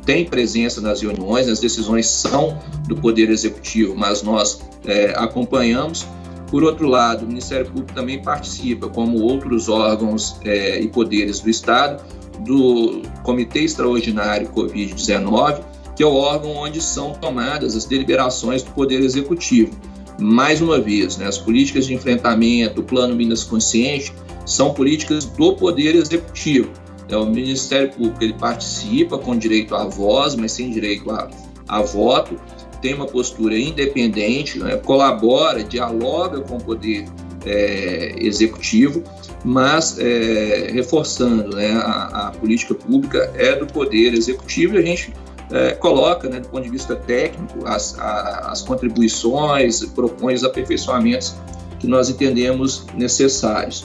tem 0.04 0.24
presença 0.24 0.80
nas 0.80 1.02
reuniões, 1.02 1.48
as 1.48 1.60
decisões 1.60 2.06
são 2.06 2.58
do 2.88 2.96
Poder 2.96 3.30
Executivo, 3.30 3.94
mas 3.96 4.22
nós 4.22 4.60
é, 4.84 5.14
acompanhamos. 5.16 6.06
Por 6.50 6.64
outro 6.64 6.88
lado, 6.88 7.24
o 7.24 7.28
Ministério 7.28 7.66
Público 7.66 7.92
também 7.92 8.20
participa, 8.20 8.88
como 8.88 9.20
outros 9.20 9.68
órgãos 9.68 10.36
é, 10.44 10.80
e 10.80 10.88
poderes 10.88 11.40
do 11.40 11.48
Estado, 11.48 12.02
do 12.40 13.02
Comitê 13.22 13.60
Extraordinário 13.60 14.48
Covid-19, 14.48 15.62
que 15.94 16.02
é 16.02 16.06
o 16.06 16.14
órgão 16.14 16.56
onde 16.56 16.80
são 16.80 17.12
tomadas 17.12 17.76
as 17.76 17.84
deliberações 17.84 18.62
do 18.62 18.70
Poder 18.72 19.00
Executivo. 19.00 19.70
Mais 20.18 20.60
uma 20.60 20.80
vez, 20.80 21.16
né, 21.16 21.26
as 21.26 21.38
políticas 21.38 21.86
de 21.86 21.94
enfrentamento, 21.94 22.80
o 22.80 22.84
Plano 22.84 23.14
Minas 23.14 23.44
Consciente, 23.44 24.12
são 24.44 24.72
políticas 24.72 25.24
do 25.24 25.54
Poder 25.54 25.94
Executivo. 25.94 26.70
É, 27.08 27.16
o 27.16 27.26
Ministério 27.26 27.90
Público 27.90 28.22
ele 28.22 28.34
participa 28.34 29.18
com 29.18 29.36
direito 29.36 29.74
à 29.74 29.84
voz, 29.84 30.34
mas 30.34 30.52
sem 30.52 30.70
direito 30.70 31.10
a, 31.10 31.28
a 31.68 31.82
voto, 31.82 32.38
tem 32.80 32.94
uma 32.94 33.06
postura 33.06 33.58
independente, 33.58 34.58
né, 34.58 34.76
colabora, 34.76 35.62
dialoga 35.62 36.40
com 36.40 36.56
o 36.56 36.62
Poder 36.62 37.04
é, 37.44 38.14
Executivo, 38.18 39.02
mas 39.44 39.98
é, 39.98 40.70
reforçando, 40.72 41.56
né, 41.56 41.72
a, 41.72 42.28
a, 42.28 42.30
política 42.32 42.74
pública 42.74 43.30
é 43.34 43.56
do 43.56 43.66
Poder 43.66 44.14
Executivo 44.14 44.76
e 44.76 44.78
a 44.78 44.82
gente 44.82 45.12
é, 45.50 45.72
coloca, 45.72 46.28
né, 46.28 46.40
do 46.40 46.48
ponto 46.48 46.62
de 46.62 46.70
vista 46.70 46.94
técnico, 46.94 47.66
as, 47.66 47.98
a, 47.98 48.50
as 48.50 48.62
contribuições, 48.62 49.84
propõe 49.86 50.34
os 50.34 50.44
aperfeiçoamentos 50.44 51.34
que 51.78 51.86
nós 51.86 52.08
entendemos 52.08 52.86
necessários. 52.94 53.84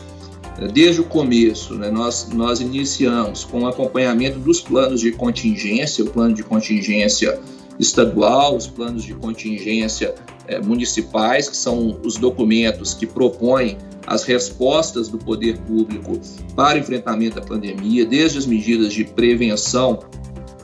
Desde 0.73 1.01
o 1.01 1.03
começo, 1.03 1.75
né, 1.75 1.91
nós, 1.91 2.29
nós 2.33 2.61
iniciamos 2.61 3.43
com 3.43 3.61
o 3.61 3.67
acompanhamento 3.67 4.39
dos 4.39 4.61
planos 4.61 5.01
de 5.01 5.11
contingência, 5.11 6.03
o 6.03 6.09
plano 6.09 6.33
de 6.33 6.43
contingência 6.43 7.39
estadual, 7.77 8.55
os 8.55 8.65
planos 8.65 9.03
de 9.03 9.13
contingência 9.15 10.15
é, 10.47 10.61
municipais, 10.61 11.49
que 11.49 11.57
são 11.57 11.99
os 12.03 12.15
documentos 12.15 12.93
que 12.93 13.05
propõem 13.05 13.77
as 14.07 14.23
respostas 14.23 15.09
do 15.09 15.17
poder 15.17 15.57
público 15.59 16.19
para 16.55 16.77
o 16.77 16.81
enfrentamento 16.81 17.35
da 17.35 17.41
pandemia, 17.41 18.05
desde 18.05 18.37
as 18.37 18.45
medidas 18.45 18.93
de 18.93 19.03
prevenção 19.03 19.99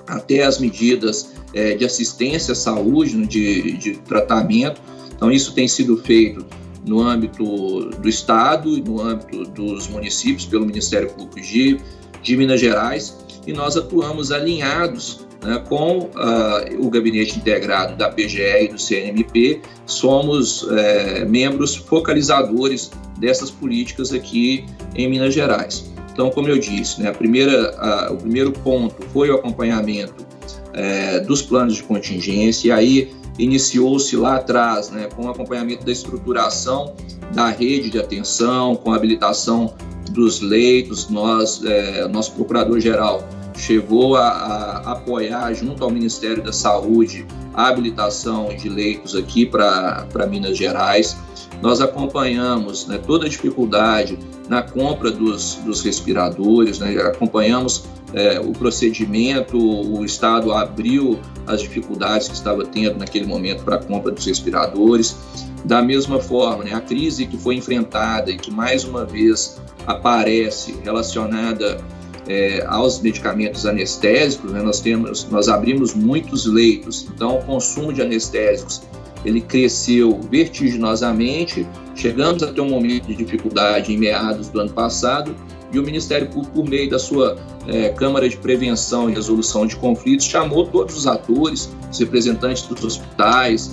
até 0.07 0.43
as 0.43 0.57
medidas 0.57 1.31
é, 1.53 1.75
de 1.75 1.83
assistência 1.83 2.53
à 2.53 2.55
saúde, 2.55 3.25
de, 3.25 3.74
de 3.77 3.98
tratamento. 3.98 4.81
Então, 5.13 5.31
isso 5.31 5.53
tem 5.53 5.67
sido 5.67 5.98
feito 5.98 6.45
no 6.85 7.01
âmbito 7.01 7.89
do 8.00 8.09
Estado 8.09 8.77
e 8.77 8.81
no 8.81 9.01
âmbito 9.01 9.43
dos 9.45 9.88
municípios 9.88 10.45
pelo 10.45 10.65
Ministério 10.65 11.09
Público 11.09 11.39
de, 11.41 11.79
de 12.21 12.38
Minas 12.38 12.59
Gerais 12.59 13.17
e 13.45 13.53
nós 13.53 13.77
atuamos 13.77 14.31
alinhados 14.31 15.25
né, 15.43 15.63
com 15.67 16.00
uh, 16.00 16.85
o 16.85 16.89
gabinete 16.89 17.38
integrado 17.38 17.95
da 17.95 18.09
PGE 18.09 18.65
e 18.65 18.67
do 18.67 18.77
CNMP, 18.77 19.61
somos 19.85 20.67
é, 20.71 21.25
membros 21.25 21.75
focalizadores 21.75 22.91
dessas 23.17 23.50
políticas 23.50 24.13
aqui 24.13 24.65
em 24.95 25.09
Minas 25.09 25.33
Gerais. 25.33 25.91
Então, 26.13 26.29
como 26.29 26.47
eu 26.47 26.59
disse, 26.59 27.01
né, 27.01 27.09
a 27.09 27.13
primeira, 27.13 27.75
a, 27.77 28.11
o 28.11 28.17
primeiro 28.17 28.51
ponto 28.51 28.95
foi 29.11 29.29
o 29.29 29.35
acompanhamento 29.35 30.30
é, 30.73 31.19
dos 31.19 31.41
planos 31.41 31.75
de 31.75 31.83
contingência, 31.83 32.69
e 32.69 32.71
aí 32.71 33.11
iniciou-se 33.39 34.15
lá 34.15 34.35
atrás 34.35 34.89
né, 34.89 35.07
com 35.15 35.25
o 35.25 35.29
acompanhamento 35.29 35.85
da 35.85 35.91
estruturação 35.91 36.93
da 37.33 37.49
rede 37.49 37.89
de 37.89 37.99
atenção, 37.99 38.75
com 38.75 38.91
a 38.91 38.95
habilitação 38.95 39.73
dos 40.11 40.41
leitos. 40.41 41.09
Nós, 41.09 41.63
é, 41.63 42.07
nosso 42.07 42.33
procurador-geral 42.33 43.27
chegou 43.55 44.15
a, 44.15 44.27
a, 44.27 44.91
apoiar, 44.91 45.53
junto 45.53 45.83
ao 45.83 45.89
Ministério 45.89 46.43
da 46.43 46.51
Saúde, 46.51 47.25
a 47.53 47.67
habilitação 47.67 48.49
de 48.55 48.69
leitos 48.69 49.15
aqui 49.15 49.45
para 49.45 50.27
Minas 50.29 50.57
Gerais. 50.57 51.17
Nós 51.61 51.79
acompanhamos 51.79 52.87
né, 52.87 52.99
toda 53.05 53.27
a 53.27 53.29
dificuldade 53.29 54.17
na 54.49 54.63
compra 54.63 55.11
dos, 55.11 55.55
dos 55.63 55.81
respiradores, 55.83 56.79
né, 56.79 56.99
acompanhamos 57.01 57.85
é, 58.13 58.39
o 58.39 58.51
procedimento, 58.51 59.57
o 59.57 60.03
Estado 60.03 60.51
abriu 60.51 61.19
as 61.45 61.61
dificuldades 61.61 62.27
que 62.27 62.33
estava 62.33 62.65
tendo 62.65 62.97
naquele 62.97 63.25
momento 63.25 63.63
para 63.63 63.75
a 63.75 63.79
compra 63.83 64.11
dos 64.11 64.25
respiradores. 64.25 65.15
Da 65.63 65.81
mesma 65.81 66.19
forma, 66.19 66.63
né, 66.63 66.73
a 66.73 66.81
crise 66.81 67.27
que 67.27 67.37
foi 67.37 67.55
enfrentada 67.55 68.31
e 68.31 68.37
que 68.37 68.51
mais 68.51 68.83
uma 68.83 69.05
vez 69.05 69.61
aparece 69.85 70.75
relacionada 70.83 71.79
é, 72.27 72.65
aos 72.67 72.99
medicamentos 72.99 73.65
anestésicos, 73.65 74.51
né, 74.51 74.61
nós 74.61 74.79
temos, 74.79 75.27
nós 75.29 75.47
abrimos 75.47 75.93
muitos 75.93 76.45
leitos, 76.47 77.07
então 77.13 77.37
o 77.37 77.43
consumo 77.43 77.93
de 77.93 78.01
anestésicos 78.01 78.81
ele 79.23 79.41
cresceu 79.41 80.19
vertiginosamente. 80.29 81.67
Chegamos 81.95 82.41
a 82.43 82.51
ter 82.51 82.61
um 82.61 82.69
momento 82.69 83.07
de 83.07 83.15
dificuldade 83.15 83.93
em 83.93 83.97
meados 83.97 84.49
do 84.49 84.59
ano 84.59 84.71
passado 84.71 85.35
e 85.71 85.79
o 85.79 85.83
Ministério 85.83 86.27
Público, 86.27 86.53
por 86.53 86.67
meio 86.67 86.89
da 86.89 86.99
sua 86.99 87.37
é, 87.67 87.89
Câmara 87.89 88.27
de 88.27 88.35
Prevenção 88.37 89.09
e 89.09 89.13
Resolução 89.13 89.65
de 89.65 89.75
Conflitos, 89.75 90.25
chamou 90.25 90.65
todos 90.67 90.97
os 90.97 91.07
atores, 91.07 91.71
os 91.89 91.99
representantes 91.99 92.63
dos 92.63 92.83
hospitais, 92.83 93.71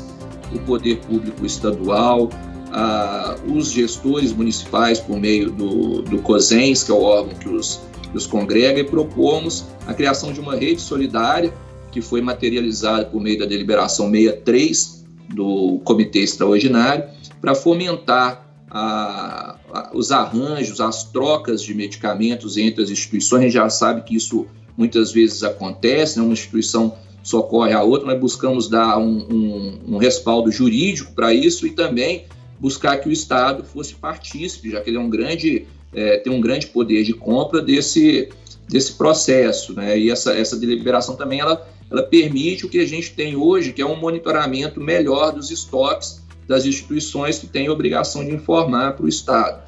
o 0.55 0.59
poder 0.61 0.99
público 0.99 1.45
estadual, 1.45 2.31
a, 2.71 3.37
os 3.47 3.73
gestores 3.73 4.33
municipais 4.33 5.00
por 5.00 5.19
meio 5.19 5.50
do, 5.50 6.02
do 6.02 6.19
COSENS, 6.19 6.85
que 6.85 6.93
é 6.93 6.95
o 6.95 7.02
órgão 7.02 7.35
que 7.35 7.49
os, 7.49 7.81
que 8.02 8.17
os 8.17 8.26
congrega, 8.26 8.78
e 8.78 8.85
propomos 8.85 9.64
a 9.87 9.93
criação 9.93 10.33
de 10.33 10.38
uma 10.38 10.55
rede 10.55 10.81
solidária 10.81 11.52
que 11.90 12.00
foi 12.00 12.21
materializada 12.21 13.07
por 13.07 13.21
meio 13.21 13.38
da 13.38 13.47
deliberação 13.47 14.11
63 14.11 14.99
do 15.29 15.81
Comitê 15.85 16.21
Extraordinário, 16.21 17.05
para 17.41 17.55
fomentar 17.55 18.47
a, 18.71 19.57
a, 19.73 19.91
os 19.95 20.11
arranjos, 20.11 20.81
as 20.81 21.05
trocas 21.05 21.63
de 21.63 21.75
medicamentos 21.75 22.57
entre 22.57 22.83
as 22.83 22.91
instituições. 22.91 23.41
A 23.41 23.45
gente 23.45 23.55
já 23.55 23.71
sabe 23.71 24.03
que 24.03 24.17
isso 24.17 24.47
muitas 24.77 25.13
vezes 25.13 25.43
acontece, 25.43 26.19
né? 26.19 26.25
uma 26.25 26.33
instituição 26.33 26.95
socorre 27.23 27.73
a 27.73 27.83
outra, 27.83 28.07
nós 28.07 28.21
buscamos 28.21 28.69
dar 28.69 28.99
um, 28.99 29.27
um, 29.31 29.95
um 29.95 29.97
respaldo 29.99 30.51
jurídico 30.51 31.13
para 31.13 31.35
isso 31.35 31.67
e 31.67 31.73
também 31.73 32.25
buscar 32.59 32.97
que 32.99 33.09
o 33.09 33.13
Estado 33.13 33.65
fosse 33.65 33.95
partícipe, 33.95 34.71
já 34.71 34.81
que 34.81 34.91
ele 34.91 34.97
é 34.97 35.01
um 35.01 35.11
grande, 35.11 35.67
é, 35.95 36.17
tem 36.19 36.33
um 36.33 36.41
grande 36.41 36.69
poder 36.69 37.05
de 37.05 37.13
compra 37.13 37.61
desse, 37.61 38.29
desse 38.69 38.93
processo. 38.95 39.75
Né? 39.75 39.99
E 39.99 40.11
essa, 40.11 40.33
essa 40.33 40.57
deliberação 40.57 41.17
também 41.17 41.41
ela, 41.41 41.69
ela 41.90 42.02
permite 42.02 42.66
o 42.66 42.68
que 42.68 42.80
a 42.80 42.87
gente 42.87 43.12
tem 43.12 43.37
hoje, 43.37 43.73
que 43.73 43.80
é 43.80 43.87
um 43.87 43.97
monitoramento 43.97 44.80
melhor 44.80 45.33
dos 45.33 45.50
estoques 45.50 46.23
das 46.47 46.64
instituições 46.64 47.38
que 47.38 47.47
têm 47.47 47.68
obrigação 47.68 48.25
de 48.25 48.35
informar 48.35 48.95
para 48.95 49.04
o 49.04 49.09
Estado. 49.09 49.62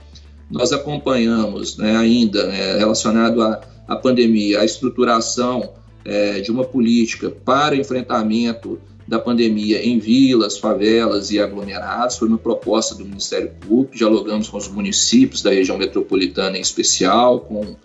Nós 0.50 0.72
acompanhamos 0.72 1.76
né, 1.76 1.96
ainda, 1.96 2.46
né, 2.46 2.78
relacionado 2.78 3.42
à, 3.42 3.60
à 3.86 3.96
pandemia, 3.96 4.60
a 4.60 4.64
estruturação 4.64 5.74
é, 6.04 6.40
de 6.40 6.50
uma 6.50 6.64
política 6.64 7.30
para 7.30 7.76
enfrentamento 7.76 8.80
da 9.06 9.18
pandemia 9.18 9.84
em 9.84 9.98
vilas, 9.98 10.56
favelas 10.56 11.30
e 11.30 11.40
aglomerados. 11.40 12.16
Foi 12.16 12.28
uma 12.28 12.38
proposta 12.38 12.94
do 12.94 13.04
Ministério 13.04 13.50
Público. 13.60 13.96
Dialogamos 13.96 14.48
com 14.48 14.56
os 14.56 14.68
municípios 14.68 15.42
da 15.42 15.50
região 15.50 15.76
metropolitana 15.76 16.56
em 16.56 16.60
especial, 16.60 17.40
com, 17.40 17.76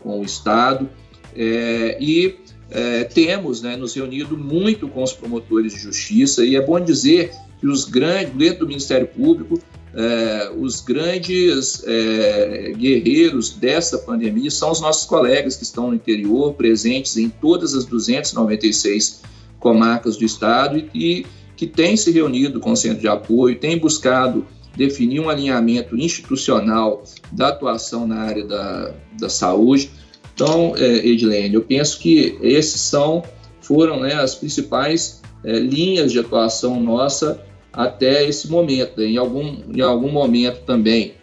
com 0.00 0.20
o 0.20 0.24
Estado. 0.24 0.88
É, 1.36 1.98
e 2.00 2.36
é, 2.72 3.04
temos 3.04 3.60
né, 3.60 3.76
nos 3.76 3.94
reunido 3.94 4.36
muito 4.36 4.88
com 4.88 5.02
os 5.02 5.12
promotores 5.12 5.74
de 5.74 5.78
justiça, 5.78 6.44
e 6.44 6.56
é 6.56 6.60
bom 6.60 6.80
dizer 6.80 7.32
que 7.60 7.66
os 7.66 7.84
grandes, 7.84 8.34
dentro 8.34 8.60
do 8.60 8.68
Ministério 8.68 9.06
Público, 9.06 9.60
é, 9.94 10.50
os 10.56 10.80
grandes 10.80 11.84
é, 11.86 12.72
guerreiros 12.74 13.50
dessa 13.50 13.98
pandemia 13.98 14.50
são 14.50 14.70
os 14.70 14.80
nossos 14.80 15.04
colegas 15.06 15.54
que 15.54 15.64
estão 15.64 15.88
no 15.88 15.94
interior, 15.94 16.54
presentes 16.54 17.16
em 17.18 17.28
todas 17.28 17.74
as 17.74 17.84
296 17.84 19.20
comarcas 19.58 20.16
do 20.16 20.24
estado 20.24 20.78
e, 20.78 20.88
e 20.94 21.26
que 21.56 21.66
têm 21.66 21.96
se 21.96 22.10
reunido 22.10 22.58
com 22.58 22.72
o 22.72 22.76
centro 22.76 23.00
de 23.00 23.08
apoio, 23.08 23.58
têm 23.58 23.78
buscado 23.78 24.46
definir 24.74 25.20
um 25.20 25.28
alinhamento 25.28 25.96
institucional 25.96 27.04
da 27.30 27.48
atuação 27.48 28.06
na 28.06 28.22
área 28.22 28.44
da, 28.44 28.94
da 29.18 29.28
saúde. 29.28 29.90
Então, 30.34 30.74
é, 30.76 31.06
Edilene, 31.06 31.54
eu 31.54 31.62
penso 31.62 31.98
que 31.98 32.38
esses 32.40 32.80
são 32.80 33.22
foram 33.60 34.00
né, 34.00 34.14
as 34.14 34.34
principais 34.34 35.22
é, 35.44 35.58
linhas 35.58 36.12
de 36.12 36.18
atuação 36.18 36.80
nossa 36.80 37.40
até 37.72 38.26
esse 38.28 38.50
momento. 38.50 39.00
Em 39.00 39.16
algum, 39.16 39.62
em 39.72 39.80
algum 39.80 40.10
momento 40.10 40.64
também 40.64 41.14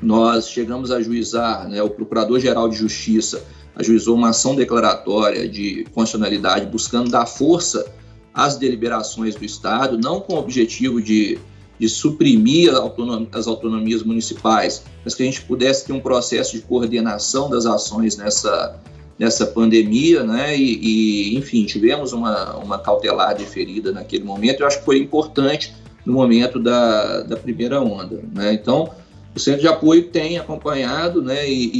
nós 0.00 0.48
chegamos 0.48 0.90
a 0.90 1.00
juizar, 1.00 1.68
né, 1.68 1.82
o 1.82 1.90
Procurador-Geral 1.90 2.68
de 2.68 2.76
Justiça 2.76 3.42
ajuizou 3.76 4.14
uma 4.16 4.30
ação 4.30 4.54
declaratória 4.54 5.48
de 5.48 5.84
constitucionalidade 5.92 6.66
buscando 6.66 7.10
dar 7.10 7.26
força 7.26 7.92
às 8.32 8.56
deliberações 8.56 9.34
do 9.34 9.44
Estado, 9.44 9.98
não 9.98 10.20
com 10.20 10.34
o 10.34 10.38
objetivo 10.38 11.00
de, 11.00 11.38
de 11.78 11.88
suprimir 11.88 12.72
as 13.32 13.46
autonomias 13.46 14.02
municipais, 14.02 14.84
mas 15.04 15.14
que 15.14 15.22
a 15.22 15.26
gente 15.26 15.42
pudesse 15.42 15.86
ter 15.86 15.92
um 15.92 16.00
processo 16.00 16.52
de 16.52 16.62
coordenação 16.62 17.50
das 17.50 17.66
ações 17.66 18.16
nessa, 18.16 18.80
nessa 19.18 19.46
pandemia, 19.46 20.22
né? 20.22 20.56
E, 20.56 21.32
e, 21.32 21.36
enfim, 21.36 21.64
tivemos 21.64 22.12
uma, 22.12 22.56
uma 22.56 22.78
cautelar 22.78 23.36
diferida 23.36 23.92
naquele 23.92 24.24
momento. 24.24 24.60
Eu 24.60 24.66
acho 24.66 24.78
que 24.78 24.84
foi 24.84 24.98
importante 24.98 25.74
no 26.04 26.12
momento 26.12 26.60
da, 26.60 27.22
da 27.22 27.36
primeira 27.36 27.80
onda, 27.80 28.22
né? 28.32 28.52
Então, 28.52 28.90
o 29.34 29.40
centro 29.40 29.62
de 29.62 29.68
apoio 29.68 30.04
tem 30.04 30.38
acompanhado, 30.38 31.22
né? 31.22 31.48
E, 31.48 31.70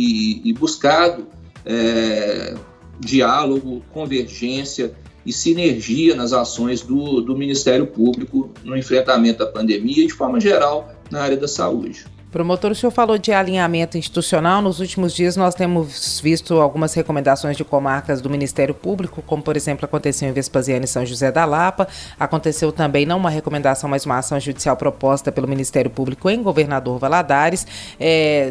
e, 0.45 0.51
e 0.51 0.53
buscado 0.53 1.27
é, 1.65 2.55
diálogo, 2.99 3.83
convergência 3.93 4.93
e 5.25 5.33
sinergia 5.33 6.15
nas 6.15 6.33
ações 6.33 6.83
do, 6.83 7.21
do 7.21 7.37
Ministério 7.37 7.87
Público 7.87 8.51
no 8.63 8.77
enfrentamento 8.77 9.39
da 9.39 9.47
pandemia 9.47 10.05
e, 10.05 10.07
de 10.07 10.13
forma 10.13 10.41
geral, 10.41 10.93
na 11.11 11.23
área 11.23 11.37
da 11.37 11.49
saúde. 11.49 12.05
Promotor, 12.35 12.73
o 12.73 12.75
senhor 12.75 12.91
falou 12.91 13.17
de 13.17 13.31
alinhamento 13.33 13.97
institucional. 13.97 14.61
Nos 14.61 14.81
últimos 14.81 15.15
dias, 15.15 15.37
nós 15.37 15.55
temos 15.55 16.21
visto 16.21 16.61
algumas 16.61 16.93
recomendações 16.93 17.57
de 17.57 17.63
comarcas 17.63 18.21
do 18.21 18.29
Ministério 18.29 18.75
Público, 18.75 19.23
como, 19.23 19.41
por 19.41 19.57
exemplo, 19.57 19.85
aconteceu 19.85 20.29
em 20.29 20.33
Vespasiano 20.33 20.85
e 20.85 20.89
São 20.89 21.07
José 21.07 21.31
da 21.31 21.45
Lapa. 21.45 21.87
Aconteceu 22.19 22.73
também, 22.73 23.07
não 23.07 23.19
uma 23.19 23.31
recomendação, 23.31 23.89
mas 23.89 24.05
uma 24.05 24.19
ação 24.19 24.41
judicial 24.41 24.77
proposta 24.77 25.31
pelo 25.31 25.47
Ministério 25.47 25.89
Público 25.89 26.29
em 26.29 26.43
Governador 26.43 26.99
Valadares. 26.99 27.65
É, 28.01 28.51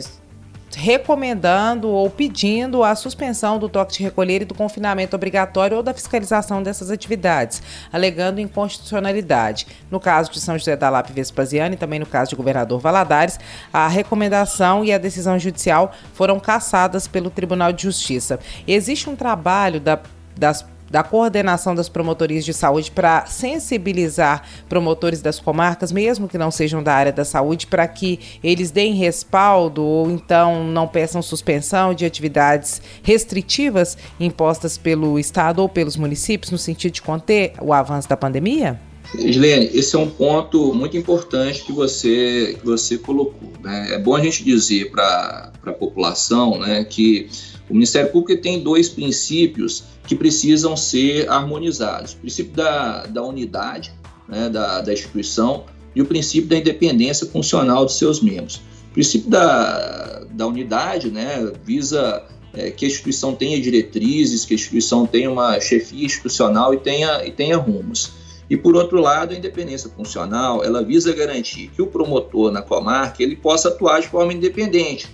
recomendando 0.74 1.89
ou 1.89 2.10
pedindo 2.10 2.84
a 2.84 2.96
suspensão 2.96 3.58
do 3.58 3.70
toque 3.70 3.94
de 3.94 4.03
recolher 4.03 4.42
e 4.42 4.46
do 4.46 4.53
confinamento 4.53 5.15
obrigatório 5.15 5.77
ou 5.77 5.84
da 5.84 5.94
fiscalização 5.94 6.62
dessas 6.62 6.89
atividades, 6.89 7.62
alegando 7.92 8.42
inconstitucionalidade. 8.42 9.68
No 9.89 10.00
caso 10.00 10.32
de 10.32 10.39
São 10.39 10.58
José 10.58 10.75
da 10.75 10.89
Lapa 10.89 11.12
e 11.12 11.13
Vespasiano 11.13 11.75
e 11.75 11.77
também 11.77 12.00
no 12.00 12.06
caso 12.06 12.32
de 12.32 12.36
governador 12.36 12.80
Valadares, 12.80 13.39
a 13.72 13.88
recomendação 13.88 14.84
e 14.84 14.92
a 14.92 14.98
decisão 14.98 15.38
judicial 15.39 15.92
foram 16.13 16.39
cassadas 16.39 17.08
pelo 17.08 17.30
Tribunal 17.30 17.72
de 17.72 17.84
Justiça. 17.84 18.39
Existe 18.68 19.10
um 19.10 19.15
trabalho 19.15 19.80
da, 19.80 20.00
das 20.38 20.65
da 20.90 21.04
coordenação 21.04 21.74
das 21.74 21.90
promotorias 21.90 22.46
de 22.46 22.54
saúde 22.54 22.92
para 22.92 23.25
sensibilizar 23.25 24.48
promotores 24.70 25.22
das 25.22 25.40
comarcas, 25.40 25.92
mesmo 25.92 26.28
que 26.28 26.38
não 26.38 26.52
sejam 26.52 26.84
da 26.84 26.94
área 26.94 27.12
da 27.12 27.25
saúde, 27.25 27.68
para 27.68 27.88
que 27.88 28.20
eles 28.44 28.72
deem 28.72 28.94
respaldo 28.94 29.84
ou 29.84 30.10
então 30.10 30.63
não 30.66 30.88
peçam 30.88 31.22
suspensão 31.22 31.94
de 31.94 32.06
atividades 32.06 32.82
restritivas 33.02 33.98
impostas 34.20 34.78
pelo 34.78 35.20
Estado 35.20 35.60
ou 35.60 35.70
pelos 35.70 35.98
municípios 35.98 36.52
no 36.52 36.58
sentido 36.58 36.94
de 36.94 37.02
conter 37.02 37.54
o 37.62 37.74
avanço 37.74 38.08
da 38.08 38.18
pandemia? 38.18 38.80
Islene, 39.16 39.70
esse 39.74 39.96
é 39.96 40.00
um 40.00 40.10
ponto 40.10 40.74
muito 40.74 40.98
importante 40.98 41.63
que 41.63 41.72
você, 41.72 42.58
que 42.60 42.66
você 42.66 42.98
colocou. 42.98 43.52
Né? 43.62 43.94
É 43.94 44.00
bom 44.00 44.16
a 44.16 44.22
gente 44.22 44.44
dizer 44.44 44.90
para 44.92 45.52
a 45.66 45.72
população 45.72 46.60
né, 46.60 46.84
que 46.84 47.30
o 47.70 47.74
Ministério 47.74 48.12
Público 48.12 48.41
tem 48.41 48.62
dois 48.62 48.89
princípios 48.89 49.84
que 50.05 50.15
precisam 50.15 50.75
ser 50.75 51.29
harmonizados: 51.29 52.13
o 52.13 52.17
princípio 52.17 52.53
da, 52.53 53.05
da 53.05 53.24
unidade 53.24 53.93
né, 54.27 54.50
da, 54.50 54.82
da 54.82 54.93
instituição 54.93 55.65
e 55.96 56.01
o 56.01 56.05
princípio 56.05 56.50
da 56.50 56.58
independência 56.58 57.27
funcional 57.27 57.86
dos 57.86 57.98
seus 57.98 58.22
membros. 58.22 58.55
O 58.89 58.93
princípio 58.93 59.29
da, 59.29 60.24
da 60.32 60.48
unidade 60.48 61.10
né, 61.10 61.51
visa 61.63 62.24
é, 62.53 62.70
que 62.70 62.86
a 62.86 62.88
instituição 62.88 63.34
tenha 63.34 63.60
diretrizes, 63.60 64.46
que 64.46 64.53
a 64.53 64.55
instituição 64.55 65.05
tenha 65.05 65.32
uma 65.32 65.60
chefia 65.60 66.05
institucional 66.05 66.74
e 66.74 66.77
tenha, 66.77 67.25
e 67.25 67.32
tenha 67.32 67.58
rumos. 67.58 68.12
E 68.50 68.58
por 68.58 68.75
outro 68.75 69.00
lado, 69.00 69.34
a 69.34 69.38
independência 69.38 69.89
funcional, 69.89 70.63
ela 70.63 70.84
visa 70.84 71.13
garantir 71.13 71.72
que 71.74 71.82
o 71.82 71.88
promotor 71.88 72.51
na 72.51 72.62
comarca 72.62 73.24
ele 73.24 73.36
possa 73.36 73.70
atuar 73.70 74.01
de 74.01 74.08
forma 74.08 74.34
independente. 74.34 75.08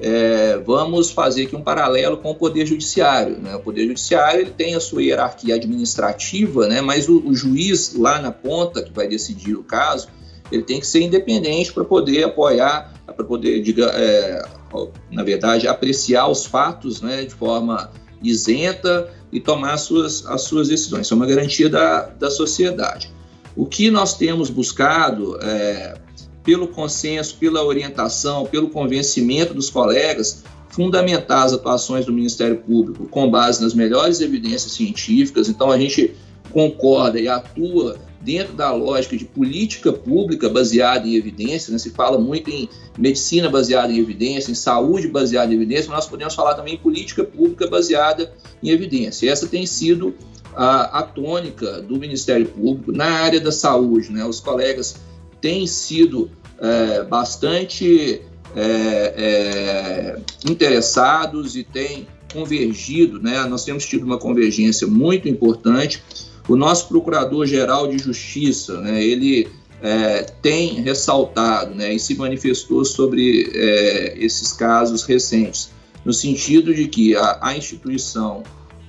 É, 0.00 0.58
vamos 0.58 1.10
fazer 1.10 1.44
aqui 1.44 1.54
um 1.54 1.62
paralelo 1.62 2.16
com 2.16 2.30
o 2.30 2.34
Poder 2.34 2.66
Judiciário. 2.66 3.38
Né? 3.38 3.54
O 3.54 3.60
Poder 3.60 3.86
Judiciário 3.86 4.40
ele 4.40 4.50
tem 4.50 4.74
a 4.74 4.80
sua 4.80 5.02
hierarquia 5.02 5.54
administrativa, 5.54 6.66
né? 6.66 6.80
mas 6.80 7.08
o, 7.08 7.22
o 7.26 7.34
juiz 7.34 7.94
lá 7.94 8.20
na 8.20 8.32
ponta, 8.32 8.82
que 8.82 8.92
vai 8.92 9.06
decidir 9.06 9.54
o 9.54 9.62
caso, 9.62 10.08
ele 10.50 10.62
tem 10.62 10.80
que 10.80 10.86
ser 10.86 11.02
independente 11.02 11.72
para 11.72 11.84
poder 11.84 12.24
apoiar, 12.24 12.92
para 13.06 13.24
poder, 13.24 13.62
diga, 13.62 13.86
é, 13.94 14.42
na 15.10 15.22
verdade, 15.22 15.66
apreciar 15.68 16.28
os 16.28 16.44
fatos 16.44 17.00
né, 17.00 17.24
de 17.24 17.34
forma 17.34 17.90
isenta 18.22 19.10
e 19.32 19.40
tomar 19.40 19.74
as 19.74 19.82
suas, 19.82 20.26
as 20.26 20.42
suas 20.42 20.68
decisões. 20.68 21.06
Isso 21.06 21.14
é 21.14 21.16
uma 21.16 21.26
garantia 21.26 21.68
da, 21.68 22.02
da 22.02 22.30
sociedade. 22.30 23.12
O 23.56 23.66
que 23.66 23.90
nós 23.90 24.16
temos 24.16 24.50
buscado, 24.50 25.38
é, 25.40 25.94
pelo 26.44 26.68
consenso, 26.68 27.36
pela 27.36 27.64
orientação, 27.64 28.44
pelo 28.44 28.68
convencimento 28.68 29.54
dos 29.54 29.70
colegas, 29.70 30.44
fundamentar 30.68 31.44
as 31.44 31.52
atuações 31.52 32.04
do 32.04 32.12
Ministério 32.12 32.58
Público 32.58 33.06
com 33.06 33.30
base 33.30 33.62
nas 33.62 33.74
melhores 33.74 34.20
evidências 34.20 34.72
científicas. 34.72 35.48
Então, 35.48 35.70
a 35.70 35.78
gente 35.78 36.14
concorda 36.52 37.18
e 37.18 37.26
atua 37.28 37.96
dentro 38.20 38.54
da 38.54 38.72
lógica 38.72 39.16
de 39.16 39.24
política 39.24 39.92
pública 39.92 40.48
baseada 40.48 41.06
em 41.06 41.14
evidência, 41.14 41.70
né? 41.70 41.78
se 41.78 41.90
fala 41.90 42.18
muito 42.18 42.50
em 42.50 42.68
medicina 42.98 43.50
baseada 43.50 43.92
em 43.92 43.98
evidência, 43.98 44.50
em 44.50 44.54
saúde 44.54 45.08
baseada 45.08 45.52
em 45.52 45.56
evidência, 45.56 45.88
mas 45.88 45.96
nós 45.96 46.08
podemos 46.08 46.34
falar 46.34 46.54
também 46.54 46.74
em 46.74 46.78
política 46.78 47.22
pública 47.22 47.66
baseada 47.66 48.32
em 48.62 48.70
evidência. 48.70 49.26
E 49.26 49.28
essa 49.28 49.46
tem 49.46 49.66
sido 49.66 50.14
a, 50.56 51.00
a 51.00 51.02
tônica 51.02 51.82
do 51.82 51.98
Ministério 51.98 52.46
Público 52.46 52.92
na 52.92 53.06
área 53.06 53.40
da 53.40 53.52
saúde. 53.52 54.10
Né? 54.10 54.24
Os 54.24 54.40
colegas 54.40 54.96
têm 55.44 55.66
sido 55.66 56.30
é, 56.58 57.02
bastante 57.02 58.22
é, 58.56 59.14
é, 59.14 60.18
interessados 60.50 61.54
e 61.54 61.62
têm 61.62 62.08
convergido, 62.32 63.20
né? 63.20 63.44
nós 63.44 63.62
temos 63.62 63.84
tido 63.84 64.04
uma 64.04 64.16
convergência 64.16 64.86
muito 64.86 65.28
importante 65.28 66.02
o 66.48 66.56
nosso 66.56 66.88
Procurador-Geral 66.88 67.88
de 67.88 67.98
Justiça, 67.98 68.80
né, 68.80 69.02
ele 69.02 69.48
é, 69.82 70.22
tem 70.42 70.82
ressaltado 70.82 71.74
né, 71.74 71.92
e 71.92 71.98
se 71.98 72.14
manifestou 72.16 72.84
sobre 72.84 73.50
é, 73.54 74.14
esses 74.18 74.52
casos 74.52 75.04
recentes, 75.04 75.70
no 76.04 76.12
sentido 76.12 76.74
de 76.74 76.86
que 76.86 77.14
a, 77.16 77.38
a 77.40 77.56
instituição 77.56 78.42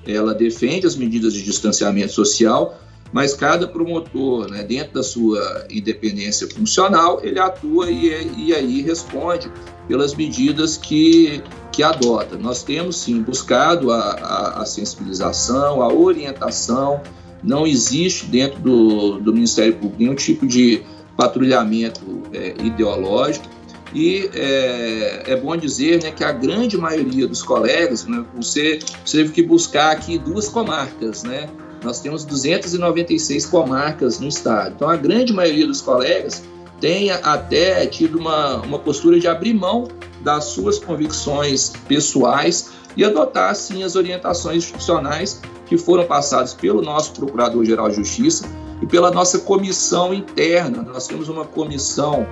ela 0.05 0.33
defende 0.33 0.85
as 0.85 0.95
medidas 0.95 1.33
de 1.33 1.43
distanciamento 1.43 2.11
social, 2.11 2.79
mas 3.15 3.33
cada 3.33 3.65
promotor, 3.65 4.51
né, 4.51 4.61
dentro 4.61 4.95
da 4.95 5.01
sua 5.01 5.65
independência 5.69 6.49
funcional, 6.49 7.21
ele 7.23 7.39
atua 7.39 7.89
e, 7.89 8.09
e 8.35 8.53
aí 8.53 8.81
responde 8.81 9.49
pelas 9.87 10.13
medidas 10.13 10.75
que, 10.75 11.41
que 11.71 11.81
adota. 11.81 12.35
Nós 12.35 12.61
temos 12.61 12.97
sim 12.97 13.21
buscado 13.21 13.89
a, 13.89 14.01
a, 14.01 14.61
a 14.61 14.65
sensibilização, 14.65 15.81
a 15.81 15.87
orientação, 15.93 16.99
não 17.41 17.65
existe 17.65 18.25
dentro 18.25 18.59
do, 18.59 19.17
do 19.21 19.31
Ministério 19.33 19.75
Público 19.75 19.95
nenhum 19.97 20.15
tipo 20.15 20.45
de 20.45 20.83
patrulhamento 21.15 22.21
é, 22.33 22.53
ideológico. 22.65 23.47
E 23.93 24.29
é, 24.33 25.23
é, 25.27 25.35
bom 25.37 25.55
dizer 25.55 26.03
né, 26.03 26.11
que 26.11 26.21
a 26.21 26.33
grande 26.33 26.77
maioria 26.77 27.29
dos 27.29 27.41
colegas, 27.41 28.05
né, 28.05 28.25
você, 28.35 28.79
você 29.05 29.19
teve 29.19 29.31
que 29.31 29.41
buscar 29.41 29.91
aqui 29.91 30.17
duas 30.17 30.49
comarcas, 30.49 31.23
né? 31.23 31.47
Nós 31.85 31.99
temos 31.99 32.25
296 32.25 33.45
comarcas 33.45 34.19
no 34.19 34.27
estado. 34.27 34.73
Então, 34.75 34.89
a 34.89 34.97
grande 34.97 35.31
maioria 35.31 35.67
dos 35.67 35.81
colegas 35.81 36.43
tem 36.81 37.11
até 37.11 37.85
tido 37.85 38.17
uma, 38.17 38.57
uma 38.63 38.79
postura 38.79 39.19
de 39.19 39.27
abrir 39.27 39.53
mão 39.53 39.87
das 40.21 40.45
suas 40.45 40.79
convicções 40.79 41.73
pessoais 41.87 42.71
e 42.97 43.05
adotar, 43.05 43.55
sim, 43.55 43.83
as 43.83 43.95
orientações 43.95 44.57
institucionais 44.57 45.39
que 45.67 45.77
foram 45.77 46.05
passadas 46.05 46.55
pelo 46.55 46.81
nosso 46.81 47.13
Procurador-Geral 47.13 47.89
de 47.89 47.97
Justiça 47.97 48.49
e 48.85 48.87
pela 48.87 49.09
nossa 49.09 49.39
comissão 49.39 50.13
interna. 50.13 50.83
Nós 50.83 51.07
temos 51.07 51.27
uma 51.27 51.43
comissão 51.43 52.27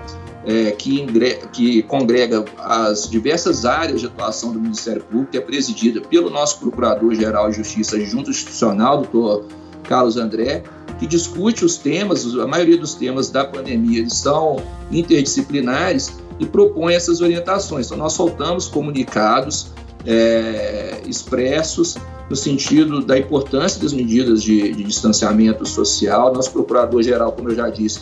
é, 0.46 0.72
que, 0.72 1.06
que, 1.52 1.82
congrega 1.84 2.46
as 2.60 3.10
diversas 3.10 3.66
áreas 3.66 4.02
de 4.02 4.06
atuação 4.06 4.54
do 4.54 4.60
Ministério 4.60 5.04
Público, 5.04 5.32
que 5.32 5.38
é 5.38 5.42
presidida 5.42 6.00
pelo 6.02 6.30
nosso 6.30 6.60
Procurador-Geral 6.60 7.50
de 7.50 7.58
Justiça 7.58 8.00
Junto 8.06 8.30
Institucional, 8.30 8.98
doutor 8.98 9.46
Carlos 9.84 10.16
André, 10.16 10.63
que 11.00 11.08
discute 11.08 11.66
os 11.66 11.78
temas, 11.78 12.26
a 12.38 12.48
maioria 12.48 12.78
dos 12.78 12.94
temas 12.94 13.30
da 13.30 13.44
pandemia 13.44 14.00
eles 14.00 14.13
são 14.13 14.58
interdisciplinares 14.92 16.13
e 16.39 16.46
propõe 16.46 16.94
essas 16.94 17.20
orientações. 17.20 17.88
Então, 17.88 17.98
nós 17.98 18.13
soltamos 18.13 18.68
comunicados 18.68 19.72
é, 20.06 21.02
expressos 21.08 21.98
no 22.30 22.36
sentido 22.36 23.02
da 23.02 23.18
importância 23.18 23.82
das 23.82 23.94
medidas 23.94 24.44
de, 24.44 24.74
de 24.74 24.84
distanciamento 24.84 25.66
social. 25.66 26.34
Nosso 26.34 26.52
procurador-geral, 26.52 27.32
como 27.34 27.50
eu 27.50 27.56
já 27.56 27.70
disse, 27.70 28.02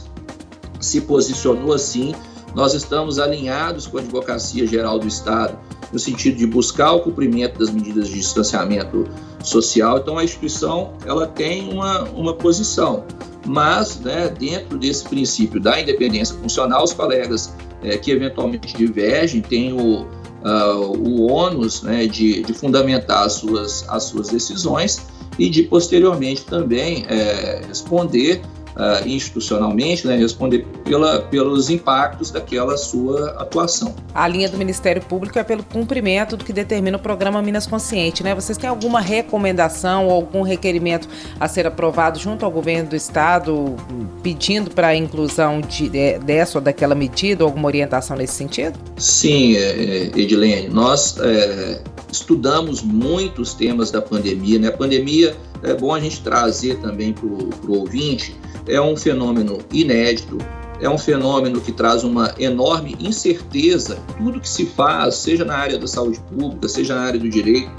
se 0.80 1.02
posicionou 1.02 1.74
assim. 1.74 2.14
Nós 2.56 2.74
estamos 2.74 3.18
alinhados 3.18 3.88
com 3.88 3.98
a 3.98 4.02
Advocacia 4.02 4.68
Geral 4.68 5.00
do 5.00 5.08
Estado 5.08 5.58
no 5.92 6.00
sentido 6.00 6.38
de 6.38 6.48
buscar 6.48 6.94
o 6.94 7.02
cumprimento 7.02 7.60
das 7.60 7.70
medidas 7.70 8.08
de 8.08 8.16
distanciamento 8.16 9.06
social. 9.44 9.98
Então, 9.98 10.18
a 10.18 10.24
instituição 10.24 10.94
ela 11.06 11.28
tem 11.28 11.72
uma, 11.72 12.04
uma 12.12 12.34
posição, 12.34 13.04
mas 13.46 14.00
né, 14.00 14.30
dentro 14.30 14.78
desse 14.78 15.04
princípio 15.08 15.60
da 15.60 15.80
independência 15.80 16.36
funcional, 16.36 16.84
os 16.84 16.94
colegas 16.94 17.54
é, 17.84 17.98
que 17.98 18.12
eventualmente 18.12 18.76
divergem 18.76 19.42
têm 19.42 19.74
o 19.74 20.08
uh, 20.44 20.98
o 20.98 21.32
ônus 21.32 21.82
né, 21.82 22.06
de, 22.08 22.42
de, 22.44 22.54
fundamentar 22.54 23.26
as 23.26 23.34
suas, 23.34 23.86
as 23.90 24.04
suas 24.04 24.30
decisões 24.30 25.06
e 25.40 25.50
de 25.50 25.64
posteriormente 25.64 26.44
também 26.44 27.06
é, 27.08 27.64
responder 27.68 28.42
uh, 28.76 29.08
institucionalmente, 29.08 30.08
né, 30.08 30.16
responder 30.16 30.66
pela, 30.84 31.22
pelos 31.22 31.70
impactos 31.70 32.32
daquela 32.32 32.78
sua 32.78 33.32
atuação. 33.32 33.96
A 34.14 34.28
linha 34.28 34.50
do 34.50 34.58
Ministério 34.58 35.02
Público 35.02 35.40
é 35.40 35.44
pelo 35.44 35.64
cumprimento 35.64 36.38
do 36.38 36.44
que 36.44 36.54
determina 36.54 36.98
o 36.98 37.00
programa 37.00 37.42
Minas 37.42 37.68
Consciente, 37.68 38.24
né? 38.24 38.36
Vocês 38.36 38.58
têm 38.58 38.70
alguma 38.70 39.00
recomendação 39.00 40.08
ou 40.08 40.14
algum 40.14 40.42
requerimento 40.42 41.08
a 41.40 41.48
ser 41.48 41.66
aprovado 41.68 42.20
junto 42.20 42.46
ao 42.46 42.52
governo 42.52 42.90
do 42.90 42.96
estado 42.96 43.76
pedindo 44.22 44.72
para 44.72 44.88
a 44.88 44.96
inclusão 44.96 45.62
de, 45.62 45.90
de, 45.90 46.20
dessa 46.20 46.58
ou 46.58 46.64
daquela 46.64 46.96
medida, 46.96 47.44
ou 47.44 47.50
alguma 47.50 47.68
orientação 47.68 48.18
nesse 48.18 48.34
sentido? 48.34 48.78
Sim, 48.98 49.56
é, 49.56 49.60
é, 49.60 50.04
Edilene, 50.16 50.68
nós 50.68 51.18
é, 51.20 51.82
estudamos 52.12 52.82
muitos 52.82 53.54
temas 53.54 53.92
da 53.92 54.02
pandemia, 54.02 54.60
né? 54.60 54.68
A 54.68 54.78
pandemia 54.78 55.36
é 55.64 55.74
bom 55.74 55.94
a 55.94 56.00
gente 56.00 56.22
trazer 56.22 56.78
também 56.80 57.14
para 57.14 57.26
o 57.26 57.52
ouvinte 57.68 58.36
é 58.68 58.82
um 58.82 58.96
fenômeno 58.96 59.60
inédito, 59.72 60.38
é 60.80 60.90
um 60.90 60.98
fenômeno 60.98 61.62
que 61.62 61.72
traz 61.72 62.04
uma 62.04 62.34
enorme 62.40 62.96
incerteza. 63.00 64.00
Tudo 64.18 64.40
que 64.40 64.50
se 64.50 64.66
faz, 64.66 65.16
seja 65.16 65.46
na 65.46 65.56
área 65.56 65.78
da 65.78 65.88
saúde 65.88 66.20
pública, 66.30 66.68
seja 66.68 66.96
na 66.96 67.02
área 67.02 67.20
do 67.20 67.30
direito, 67.30 67.72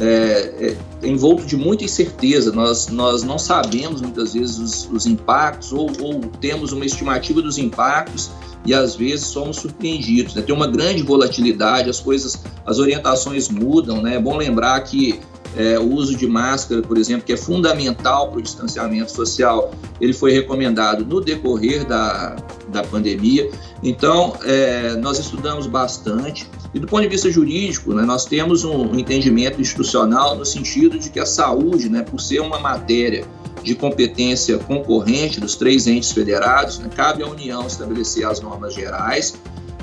é, 0.00 0.76
é 1.02 1.06
envolto 1.06 1.44
de 1.44 1.56
muita 1.56 1.84
incerteza. 1.84 2.52
Nós, 2.52 2.88
nós 2.88 3.22
não 3.22 3.38
sabemos 3.38 4.00
muitas 4.00 4.34
vezes 4.34 4.58
os, 4.58 4.90
os 4.90 5.06
impactos 5.06 5.72
ou, 5.72 5.90
ou, 6.00 6.20
temos 6.40 6.72
uma 6.72 6.84
estimativa 6.84 7.42
dos 7.42 7.58
impactos 7.58 8.30
e 8.64 8.74
às 8.74 8.96
vezes 8.96 9.26
somos 9.26 9.56
surpreendidos. 9.56 10.34
Né? 10.34 10.42
Tem 10.42 10.54
uma 10.54 10.66
grande 10.66 11.02
volatilidade, 11.02 11.90
as 11.90 12.00
coisas, 12.00 12.42
as 12.64 12.78
orientações 12.78 13.48
mudam. 13.48 14.02
Né? 14.02 14.16
É 14.16 14.20
bom 14.20 14.36
lembrar 14.36 14.80
que 14.80 15.20
é, 15.56 15.78
o 15.78 15.92
uso 15.92 16.16
de 16.16 16.26
máscara, 16.26 16.82
por 16.82 16.98
exemplo, 16.98 17.24
que 17.24 17.32
é 17.32 17.36
fundamental 17.36 18.28
para 18.28 18.38
o 18.38 18.42
distanciamento 18.42 19.12
social, 19.12 19.70
ele 20.00 20.12
foi 20.12 20.32
recomendado 20.32 21.04
no 21.04 21.20
decorrer 21.20 21.86
da, 21.86 22.36
da 22.68 22.82
pandemia. 22.82 23.50
Então, 23.82 24.36
é, 24.44 24.94
nós 24.96 25.18
estudamos 25.18 25.66
bastante. 25.66 26.48
E 26.74 26.78
do 26.78 26.86
ponto 26.86 27.02
de 27.02 27.08
vista 27.08 27.30
jurídico, 27.30 27.94
né, 27.94 28.02
nós 28.02 28.24
temos 28.24 28.64
um 28.64 28.98
entendimento 28.98 29.60
institucional 29.60 30.36
no 30.36 30.44
sentido 30.44 30.98
de 30.98 31.10
que 31.10 31.20
a 31.20 31.26
saúde, 31.26 31.88
né, 31.88 32.02
por 32.02 32.20
ser 32.20 32.40
uma 32.40 32.58
matéria 32.58 33.24
de 33.66 33.74
competência 33.74 34.58
concorrente 34.58 35.40
dos 35.40 35.56
três 35.56 35.88
entes 35.88 36.12
federados, 36.12 36.78
né? 36.78 36.88
cabe 36.94 37.24
à 37.24 37.26
União 37.26 37.66
estabelecer 37.66 38.24
as 38.24 38.40
normas 38.40 38.72
gerais, 38.72 39.34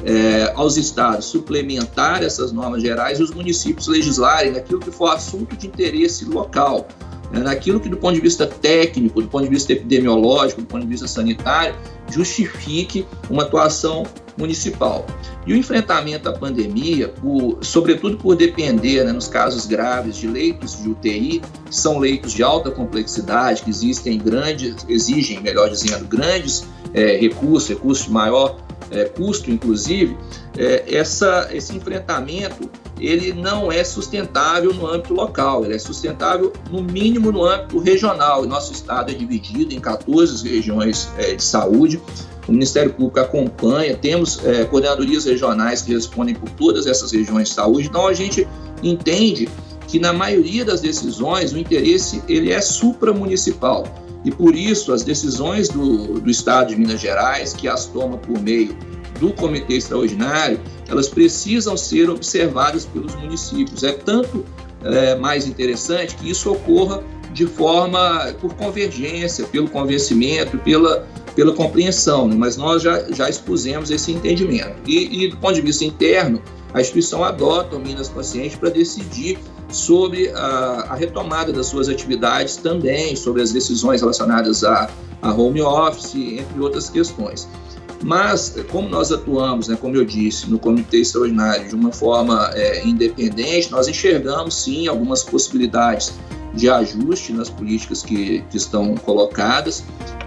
é, 0.05 0.51
aos 0.55 0.77
estados 0.77 1.25
suplementar 1.25 2.23
essas 2.23 2.51
normas 2.51 2.81
gerais 2.81 3.19
e 3.19 3.23
os 3.23 3.31
municípios 3.31 3.87
legislarem 3.87 4.51
naquilo 4.51 4.79
que 4.79 4.91
for 4.91 5.07
assunto 5.07 5.55
de 5.55 5.67
interesse 5.67 6.25
local, 6.25 6.87
né? 7.31 7.39
naquilo 7.39 7.79
que, 7.79 7.89
do 7.89 7.97
ponto 7.97 8.15
de 8.15 8.21
vista 8.21 8.45
técnico, 8.45 9.21
do 9.21 9.27
ponto 9.27 9.43
de 9.43 9.49
vista 9.49 9.73
epidemiológico, 9.73 10.61
do 10.61 10.67
ponto 10.67 10.83
de 10.83 10.89
vista 10.89 11.07
sanitário, 11.07 11.75
justifique 12.09 13.05
uma 13.29 13.43
atuação 13.43 14.03
municipal. 14.37 15.05
E 15.45 15.53
o 15.53 15.55
enfrentamento 15.55 16.27
à 16.29 16.33
pandemia, 16.33 17.09
por, 17.09 17.59
sobretudo 17.61 18.17
por 18.17 18.35
depender, 18.35 19.03
né, 19.03 19.11
nos 19.11 19.27
casos 19.27 19.65
graves, 19.65 20.17
de 20.17 20.27
leitos 20.27 20.81
de 20.81 20.89
UTI, 20.89 21.41
são 21.69 21.99
leitos 21.99 22.33
de 22.33 22.41
alta 22.41 22.71
complexidade, 22.71 23.61
que 23.61 23.69
existem 23.69 24.17
grandes, 24.17 24.85
exigem, 24.87 25.41
melhor 25.41 25.69
dizendo, 25.69 26.05
grandes 26.05 26.65
é, 26.93 27.17
recursos, 27.17 27.69
recursos 27.69 28.05
de 28.05 28.11
maior 28.11 28.57
é, 28.93 29.05
custo, 29.05 29.51
inclusive, 29.51 30.17
é, 30.57 30.83
essa, 30.95 31.49
esse 31.51 31.75
enfrentamento 31.75 32.69
ele 32.99 33.33
não 33.33 33.71
é 33.71 33.83
sustentável 33.83 34.73
no 34.73 34.87
âmbito 34.87 35.13
local, 35.13 35.65
ele 35.65 35.73
é 35.73 35.79
sustentável 35.79 36.53
no 36.71 36.81
mínimo 36.81 37.31
no 37.31 37.43
âmbito 37.43 37.79
regional. 37.79 38.43
O 38.43 38.45
nosso 38.45 38.71
estado 38.71 39.11
é 39.11 39.13
dividido 39.13 39.73
em 39.73 39.79
14 39.79 40.47
regiões 40.47 41.09
é, 41.17 41.33
de 41.33 41.43
saúde. 41.43 41.99
O 42.47 42.51
Ministério 42.51 42.93
Público 42.93 43.19
acompanha, 43.19 43.95
temos 43.95 44.43
é, 44.45 44.65
coordenadorias 44.65 45.25
regionais 45.25 45.81
que 45.81 45.93
respondem 45.93 46.35
por 46.35 46.49
todas 46.51 46.85
essas 46.85 47.11
regiões 47.11 47.49
de 47.49 47.55
saúde. 47.55 47.87
Então 47.87 48.07
a 48.07 48.13
gente 48.13 48.47
entende 48.81 49.49
que 49.87 49.99
na 49.99 50.13
maioria 50.13 50.63
das 50.63 50.81
decisões 50.81 51.53
o 51.53 51.57
interesse 51.57 52.21
ele 52.27 52.51
é 52.51 52.61
supramunicipal. 52.61 53.85
E 54.23 54.31
por 54.31 54.55
isso 54.55 54.93
as 54.93 55.03
decisões 55.03 55.67
do, 55.69 56.19
do 56.19 56.29
Estado 56.29 56.69
de 56.69 56.75
Minas 56.75 57.01
Gerais, 57.01 57.53
que 57.53 57.67
as 57.67 57.85
toma 57.87 58.17
por 58.17 58.39
meio 58.41 58.75
do 59.19 59.31
Comitê 59.33 59.75
Extraordinário, 59.75 60.59
elas 60.87 61.07
precisam 61.07 61.75
ser 61.77 62.09
observadas 62.09 62.85
pelos 62.85 63.15
municípios. 63.15 63.83
É 63.83 63.93
tanto 63.93 64.45
é, 64.83 65.15
mais 65.15 65.47
interessante 65.47 66.15
que 66.15 66.29
isso 66.29 66.51
ocorra 66.51 67.03
de 67.33 67.45
forma 67.47 68.33
por 68.39 68.53
convergência, 68.53 69.45
pelo 69.45 69.67
convencimento, 69.67 70.57
pela, 70.59 71.07
pela 71.35 71.51
compreensão, 71.53 72.27
né? 72.27 72.35
mas 72.37 72.57
nós 72.57 72.83
já, 72.83 73.11
já 73.11 73.29
expusemos 73.29 73.89
esse 73.89 74.11
entendimento. 74.11 74.75
E, 74.85 75.23
e, 75.23 75.27
do 75.29 75.37
ponto 75.37 75.55
de 75.55 75.61
vista 75.61 75.83
interno, 75.83 76.41
a 76.73 76.81
instituição 76.81 77.23
adota 77.23 77.75
o 77.75 77.79
Minas 77.79 78.09
Consciente 78.09 78.57
para 78.57 78.69
decidir 78.69 79.39
sobre 79.73 80.29
a, 80.29 80.87
a, 80.89 80.95
retomada 80.95 81.51
das 81.51 81.67
suas 81.67 81.89
atividades 81.89 82.55
também, 82.55 83.15
sobre 83.15 83.41
as 83.41 83.51
decisões 83.51 84.01
relacionadas 84.01 84.63
a, 84.63 84.89
a 85.21 85.33
home 85.33 85.61
office, 85.61 86.15
entre 86.15 86.59
outras 86.59 86.89
questões. 86.89 87.47
Mas, 88.03 88.55
como 88.69 88.89
nós 88.89 89.11
atuamos, 89.11 89.69
né, 89.69 89.77
como 89.79 89.95
eu 89.95 90.03
disse, 90.03 90.49
no 90.49 90.59
Comitê 90.59 90.97
Extraordinário 90.97 91.69
de 91.69 91.75
uma 91.75 91.91
forma 91.91 92.51
é, 92.53 92.85
independente, 92.85 93.71
nós 93.71 93.87
enxergamos 93.87 94.55
sim 94.55 94.87
algumas 94.87 95.23
possibilidades 95.23 96.13
de 96.53 96.69
ajuste 96.69 97.33
nas 97.33 97.49
políticas 97.49 98.03
que, 98.03 98.43
que 98.49 98.57
estão 98.57 98.93
colocadas, 98.95 99.83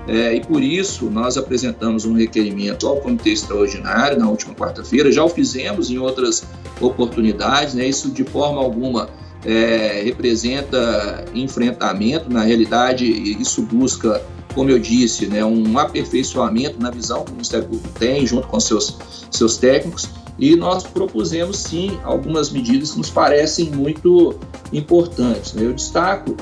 é, 0.08 0.34
e 0.34 0.40
por 0.40 0.62
isso 0.62 1.10
nós 1.10 1.36
apresentamos 1.36 2.04
um 2.04 2.14
requerimento 2.14 2.86
ao 2.86 2.96
Comitê 2.96 3.30
Extraordinário 3.30 4.18
na 4.18 4.28
última 4.28 4.54
quarta-feira, 4.54 5.12
já 5.12 5.22
o 5.22 5.28
fizemos 5.28 5.90
em 5.90 5.98
outras 5.98 6.44
oportunidades, 6.80 7.74
né, 7.74 7.86
isso 7.86 8.10
de 8.10 8.24
forma 8.24 8.60
alguma 8.60 9.08
é, 9.46 10.02
representa 10.04 11.24
enfrentamento, 11.32 12.28
na 12.28 12.42
realidade, 12.42 13.06
isso 13.06 13.62
busca, 13.62 14.20
como 14.52 14.70
eu 14.70 14.78
disse, 14.78 15.26
né, 15.26 15.44
um 15.44 15.78
aperfeiçoamento 15.78 16.82
na 16.82 16.90
visão 16.90 17.24
que 17.24 17.30
o 17.30 17.34
Ministério 17.34 17.68
Público 17.68 17.88
tem, 17.96 18.26
junto 18.26 18.48
com 18.48 18.58
seus, 18.58 18.98
seus 19.30 19.56
técnicos, 19.56 20.08
e 20.36 20.56
nós 20.56 20.82
propusemos 20.82 21.58
sim 21.58 21.96
algumas 22.02 22.50
medidas 22.50 22.90
que 22.90 22.98
nos 22.98 23.08
parecem 23.08 23.70
muito 23.70 24.34
importantes. 24.72 25.52
Né? 25.52 25.64
Eu 25.64 25.72
destaco, 25.72 26.36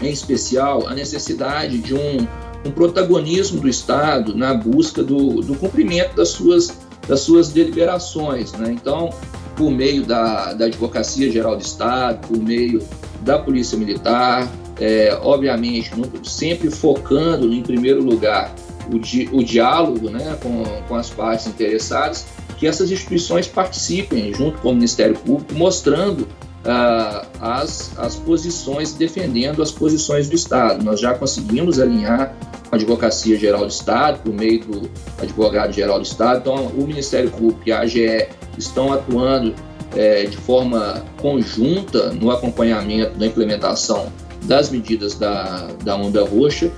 em 0.00 0.10
especial, 0.10 0.86
a 0.86 0.94
necessidade 0.94 1.78
de 1.78 1.92
um, 1.92 2.26
um 2.64 2.70
protagonismo 2.70 3.60
do 3.60 3.68
Estado 3.68 4.34
na 4.36 4.54
busca 4.54 5.02
do, 5.02 5.42
do 5.42 5.56
cumprimento 5.56 6.14
das 6.14 6.28
suas, 6.28 6.72
das 7.06 7.20
suas 7.20 7.50
deliberações. 7.50 8.52
Né? 8.52 8.70
Então, 8.70 9.10
por 9.58 9.72
meio 9.72 10.04
da, 10.06 10.54
da 10.54 10.66
Advocacia 10.66 11.30
Geral 11.30 11.56
do 11.56 11.62
Estado, 11.62 12.28
por 12.28 12.38
meio 12.38 12.80
da 13.22 13.40
Polícia 13.40 13.76
Militar, 13.76 14.48
é, 14.80 15.18
obviamente 15.20 15.90
sempre 16.22 16.70
focando 16.70 17.52
em 17.52 17.60
primeiro 17.60 18.00
lugar 18.00 18.54
o, 18.92 18.98
di, 19.00 19.28
o 19.32 19.42
diálogo 19.42 20.08
né, 20.08 20.38
com, 20.40 20.62
com 20.86 20.94
as 20.94 21.10
partes 21.10 21.48
interessadas, 21.48 22.26
que 22.56 22.66
essas 22.68 22.90
instituições 22.92 23.48
participem 23.48 24.32
junto 24.32 24.58
com 24.58 24.70
o 24.70 24.74
Ministério 24.74 25.16
Público, 25.16 25.52
mostrando 25.54 26.28
ah, 26.64 27.24
as, 27.40 27.96
as 27.98 28.16
posições, 28.16 28.92
defendendo 28.92 29.62
as 29.62 29.70
posições 29.70 30.28
do 30.28 30.34
Estado. 30.34 30.84
Nós 30.84 31.00
já 31.00 31.14
conseguimos 31.14 31.78
alinhar 31.80 32.34
a 32.70 32.76
Advocacia 32.76 33.38
Geral 33.38 33.62
do 33.62 33.68
Estado, 33.70 34.20
por 34.22 34.34
meio 34.34 34.64
do 34.64 34.90
Advogado 35.20 35.72
Geral 35.72 35.98
do 35.98 36.04
Estado, 36.04 36.40
então 36.40 36.66
o 36.66 36.86
Ministério 36.86 37.30
Público 37.30 37.62
e 37.66 37.72
a 37.72 37.80
AGE 37.80 38.28
estão 38.56 38.92
atuando 38.92 39.54
é, 39.96 40.24
de 40.24 40.36
forma 40.36 41.02
conjunta 41.20 42.12
no 42.12 42.30
acompanhamento 42.30 43.18
da 43.18 43.26
implementação 43.26 44.12
das 44.44 44.70
medidas 44.70 45.14
da, 45.14 45.68
da 45.82 45.96
onda 45.96 46.24
roxa. 46.24 46.70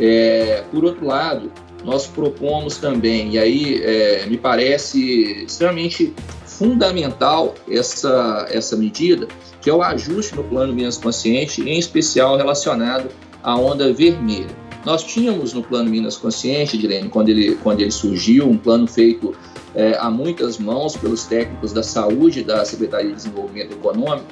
É, 0.00 0.64
por 0.70 0.84
outro 0.84 1.06
lado, 1.06 1.52
nós 1.84 2.06
propomos 2.06 2.78
também, 2.78 3.32
e 3.32 3.38
aí 3.38 3.82
é, 3.84 4.26
me 4.26 4.38
parece 4.38 5.44
extremamente 5.44 6.14
fundamental 6.58 7.54
essa, 7.68 8.46
essa 8.50 8.76
medida, 8.76 9.26
que 9.60 9.68
é 9.68 9.74
o 9.74 9.82
ajuste 9.82 10.34
no 10.36 10.44
plano 10.44 10.72
Minas 10.72 10.96
Consciente, 10.96 11.62
em 11.62 11.78
especial 11.78 12.36
relacionado 12.36 13.08
à 13.42 13.56
onda 13.56 13.92
vermelha. 13.92 14.64
Nós 14.84 15.02
tínhamos 15.02 15.52
no 15.52 15.62
plano 15.62 15.90
Minas 15.90 16.16
Consciente, 16.16 16.76
Direne, 16.76 17.08
quando 17.08 17.30
ele, 17.30 17.56
quando 17.62 17.80
ele 17.80 17.90
surgiu, 17.90 18.48
um 18.48 18.58
plano 18.58 18.86
feito 18.86 19.34
é, 19.74 19.96
a 19.98 20.10
muitas 20.10 20.58
mãos 20.58 20.96
pelos 20.96 21.24
técnicos 21.24 21.72
da 21.72 21.82
saúde 21.82 22.42
da 22.44 22.64
Secretaria 22.64 23.10
de 23.10 23.16
Desenvolvimento 23.16 23.72
Econômico, 23.72 24.26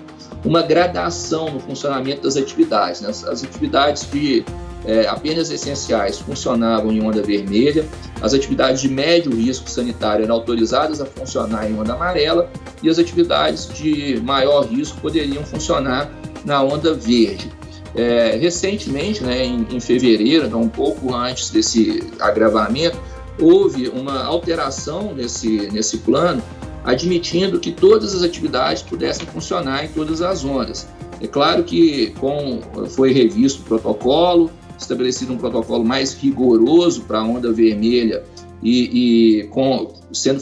uma 0.45 0.63
gradação 0.63 1.51
no 1.51 1.61
funcionamento 1.61 2.23
das 2.23 2.37
atividades. 2.37 3.01
Né? 3.01 3.09
As 3.09 3.43
atividades 3.43 4.09
de 4.11 4.45
é, 4.85 5.07
apenas 5.07 5.51
essenciais 5.51 6.19
funcionavam 6.19 6.93
em 6.93 7.03
onda 7.03 7.23
vermelha, 7.23 7.87
as 8.21 8.35
atividades 8.35 8.81
de 8.81 8.89
médio 8.89 9.35
risco 9.35 9.69
sanitário 9.69 10.25
eram 10.25 10.35
autorizadas 10.35 11.01
a 11.01 11.07
funcionar 11.07 11.71
em 11.71 11.79
onda 11.79 11.95
amarela 11.95 12.51
e 12.83 12.89
as 12.89 12.99
atividades 12.99 13.69
de 13.69 14.21
maior 14.23 14.67
risco 14.67 15.01
poderiam 15.01 15.45
funcionar 15.45 16.11
na 16.45 16.63
onda 16.63 16.95
verde. 16.95 17.51
É, 17.95 18.39
recentemente, 18.41 19.23
né, 19.23 19.45
em, 19.45 19.67
em 19.71 19.79
fevereiro, 19.79 20.47
então, 20.47 20.63
um 20.63 20.69
pouco 20.69 21.15
antes 21.15 21.51
desse 21.51 22.03
agravamento, 22.19 22.99
houve 23.41 23.89
uma 23.89 24.25
alteração 24.25 25.15
nesse, 25.15 25.69
nesse 25.71 25.99
plano, 25.99 26.43
admitindo 26.85 27.61
que 27.61 27.71
todas 27.71 28.15
as 28.15 28.23
atividades 28.23 28.83
pudessem 28.83 29.27
funcionar 29.27 29.85
em 29.85 29.89
todas 29.89 30.23
as 30.23 30.45
ondas. 30.45 30.89
É 31.21 31.27
claro 31.29 31.63
que 31.63 32.11
com, 32.19 32.61
foi 32.91 33.13
revisto 33.13 33.61
o 33.61 33.65
protocolo, 33.65 34.51
estabelecido 34.83 35.33
um 35.33 35.39
protocolo 35.39 35.85
mais 35.85 36.13
rigoroso 36.13 37.03
para 37.03 37.19
a 37.19 37.25
onda 37.25 37.53
vermelha 37.53 38.23
e, 38.63 39.41
e 39.41 39.45
com, 39.49 39.93
sendo 40.13 40.41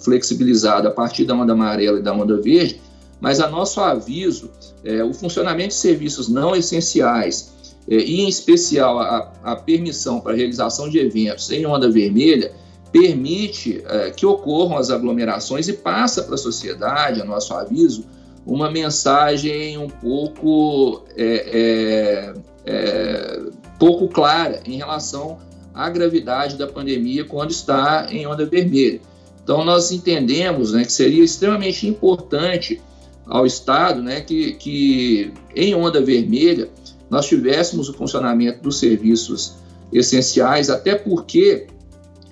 flexibilizado 0.00 0.88
a 0.88 0.90
partir 0.90 1.24
da 1.24 1.34
onda 1.34 1.52
amarela 1.52 1.98
e 1.98 2.02
da 2.02 2.12
onda 2.12 2.40
verde, 2.40 2.80
mas 3.20 3.40
a 3.40 3.48
nosso 3.48 3.80
aviso, 3.80 4.50
é, 4.84 5.02
o 5.02 5.14
funcionamento 5.14 5.68
de 5.68 5.74
serviços 5.74 6.28
não 6.28 6.54
essenciais 6.54 7.54
é, 7.88 7.96
e, 7.96 8.20
em 8.20 8.28
especial, 8.28 8.98
a, 9.00 9.32
a 9.42 9.56
permissão 9.56 10.20
para 10.20 10.34
realização 10.34 10.88
de 10.88 10.98
eventos 10.98 11.50
em 11.50 11.64
onda 11.64 11.90
vermelha 11.90 12.52
permite 12.92 13.82
é, 13.86 14.10
que 14.10 14.24
ocorram 14.24 14.76
as 14.76 14.90
aglomerações 14.90 15.68
e 15.68 15.72
passa 15.72 16.22
para 16.22 16.34
a 16.34 16.38
sociedade, 16.38 17.20
a 17.20 17.24
nosso 17.24 17.52
aviso, 17.54 18.04
uma 18.46 18.70
mensagem 18.70 19.78
um 19.78 19.88
pouco, 19.88 21.02
é, 21.16 22.34
é, 22.34 22.34
é, 22.66 23.42
pouco 23.78 24.08
clara 24.08 24.60
em 24.64 24.76
relação 24.76 25.38
à 25.74 25.88
gravidade 25.90 26.56
da 26.56 26.66
pandemia 26.66 27.24
quando 27.24 27.50
está 27.50 28.06
em 28.10 28.26
onda 28.26 28.46
vermelha. 28.46 29.00
Então, 29.42 29.64
nós 29.64 29.92
entendemos 29.92 30.72
né, 30.72 30.84
que 30.84 30.92
seria 30.92 31.22
extremamente 31.22 31.86
importante 31.86 32.80
ao 33.26 33.44
Estado 33.46 34.02
né, 34.02 34.20
que, 34.20 34.54
que 34.54 35.32
em 35.54 35.74
onda 35.74 36.00
vermelha 36.00 36.68
nós 37.10 37.26
tivéssemos 37.26 37.88
o 37.88 37.94
funcionamento 37.94 38.62
dos 38.62 38.78
serviços 38.78 39.54
essenciais, 39.92 40.70
até 40.70 40.94
porque 40.94 41.66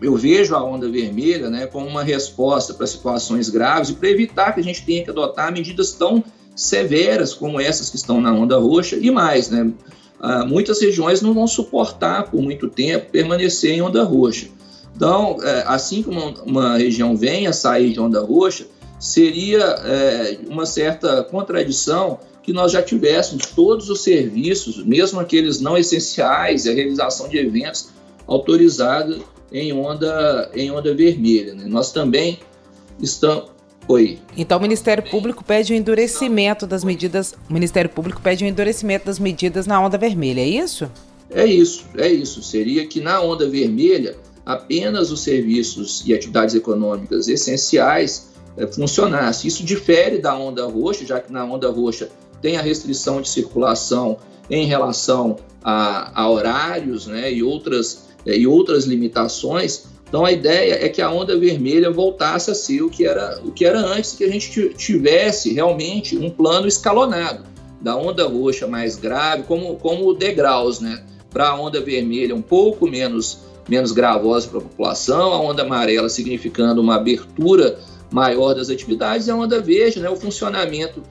eu 0.01 0.17
vejo 0.17 0.55
a 0.55 0.65
onda 0.65 0.91
vermelha 0.91 1.49
né, 1.49 1.67
como 1.67 1.87
uma 1.87 2.03
resposta 2.03 2.75
para 2.75 2.87
situações 2.87 3.49
graves 3.49 3.91
e 3.91 3.95
para 3.95 4.11
evitar 4.11 4.53
que 4.53 4.61
a 4.61 4.65
gente 4.65 4.85
tenha 4.85 5.05
que 5.05 5.11
adotar 5.11 5.53
medidas 5.53 5.93
tão 5.93 6.25
severas 6.57 7.33
como 7.33 7.61
essas 7.61 7.89
que 7.89 7.97
estão 7.97 8.21
na 8.21 8.33
onda 8.33 8.59
roxa 8.59 8.97
e 8.97 9.11
mais, 9.11 9.49
né? 9.49 9.71
Ah, 10.23 10.47
muitas 10.47 10.81
regiões 10.81 11.21
não 11.21 11.35
vão 11.35 11.49
suportar 11.49 12.31
por 12.31 12.41
muito 12.41 12.69
tempo 12.69 13.11
permanecer 13.11 13.73
em 13.73 13.83
onda 13.83 14.05
roxa. 14.05 14.47
Então, 14.95 15.39
é, 15.43 15.65
assim 15.67 16.01
que 16.01 16.09
uma, 16.09 16.31
uma, 16.45 16.77
região 16.79 17.17
venha 17.17 17.51
a 17.51 17.53
sair 17.53 17.93
de 17.93 17.99
onda 17.99 18.21
roxa, 18.21 18.67
seria 19.01 19.59
é, 19.59 20.39
uma 20.49 20.65
certa 20.65 21.25
contradição 21.25 22.21
que 22.41 22.53
nós 22.53 22.71
já 22.71 22.81
tivéssemos 22.81 23.47
todos 23.47 23.91
os 23.91 24.01
serviços, 24.01 24.85
mesmo 24.85 25.19
aqueles 25.19 25.61
não 25.61 25.77
essenciais, 25.77 26.69
a 26.69 26.73
realização 26.73 27.29
de 27.29 27.39
eventos 27.39 27.89
autorizados 28.25 29.23
em 29.51 29.73
onda, 29.73 30.51
em 30.55 30.71
onda 30.71 30.95
vermelha. 30.95 31.55
Né? 31.55 31.65
Nós 31.67 31.91
também 31.91 32.39
estamos. 33.01 33.51
Oi. 33.89 34.19
Então 34.37 34.59
o 34.59 34.63
Ministério 34.63 35.03
Público 35.11 35.43
pede 35.45 35.73
o 35.73 35.77
endurecimento 35.77 36.67
das 36.67 36.85
medidas. 36.85 37.35
O 37.49 37.53
Ministério 37.53 37.91
Público 37.91 38.21
pede 38.21 38.45
o 38.45 38.47
endurecimento 38.47 39.07
das 39.07 39.19
medidas 39.19 39.67
na 39.67 39.81
onda 39.85 39.99
vermelha, 39.99 40.41
é 40.41 40.47
isso? 40.47 40.91
É 41.31 41.45
isso, 41.47 41.85
é 41.97 42.09
isso. 42.09 42.43
Seria 42.43 42.87
que 42.87 43.01
na 43.01 43.21
onda 43.21 43.49
vermelha 43.49 44.17
apenas 44.45 45.11
os 45.11 45.21
serviços 45.21 46.03
e 46.07 46.15
atividades 46.15 46.55
econômicas 46.55 47.29
essenciais 47.29 48.33
é, 48.57 48.67
funcionassem. 48.67 49.49
Isso 49.49 49.65
difere 49.65 50.19
da 50.19 50.37
onda 50.37 50.65
roxa, 50.67 51.07
já 51.07 51.21
que 51.21 51.33
na 51.33 51.45
onda 51.45 51.71
roxa 51.71 52.11
tem 52.41 52.57
a 52.57 52.63
restrição 52.63 53.21
de 53.21 53.29
circulação 53.29 54.19
em 54.51 54.67
relação 54.67 55.37
a, 55.63 56.23
a 56.23 56.29
horários 56.29 57.07
né, 57.07 57.33
e, 57.33 57.43
outras, 57.43 58.09
é, 58.27 58.37
e 58.37 58.47
outras 58.47 58.85
limitações. 58.85 59.87
Então 60.13 60.27
a 60.27 60.31
ideia 60.31 60.85
é 60.85 60.91
que 60.91 61.01
a 61.01 61.11
onda 61.11 61.39
vermelha 61.39 61.91
voltasse 61.91 62.51
a 62.51 62.55
ser 62.55 62.83
o 62.83 62.91
que 62.91 63.07
era, 63.07 63.41
o 63.43 63.51
que 63.51 63.65
era 63.65 63.79
antes, 63.79 64.13
que 64.13 64.23
a 64.23 64.31
gente 64.31 64.69
tivesse 64.75 65.55
realmente 65.55 66.19
um 66.19 66.29
plano 66.29 66.69
escalonado 66.69 67.45
da 67.81 67.97
onda 67.97 68.29
roxa 68.29 68.67
mais 68.67 68.95
grave, 68.95 69.45
como, 69.45 69.75
como 69.77 70.13
degraus, 70.13 70.81
né? 70.81 71.03
Para 71.31 71.49
a 71.49 71.59
onda 71.59 71.81
vermelha 71.81 72.35
um 72.35 72.43
pouco 72.43 72.87
menos, 72.87 73.39
menos 73.67 73.91
gravosa 73.91 74.49
para 74.49 74.59
a 74.59 74.63
população, 74.63 75.33
a 75.33 75.41
onda 75.41 75.63
amarela 75.63 76.11
significando 76.11 76.83
uma 76.83 76.97
abertura 76.97 77.79
maior 78.11 78.53
das 78.53 78.69
atividades, 78.69 79.29
e 79.29 79.31
a 79.31 79.35
onda 79.35 79.63
verde, 79.63 79.99
né? 79.99 80.11
O 80.11 80.17
funcionamento 80.17 81.03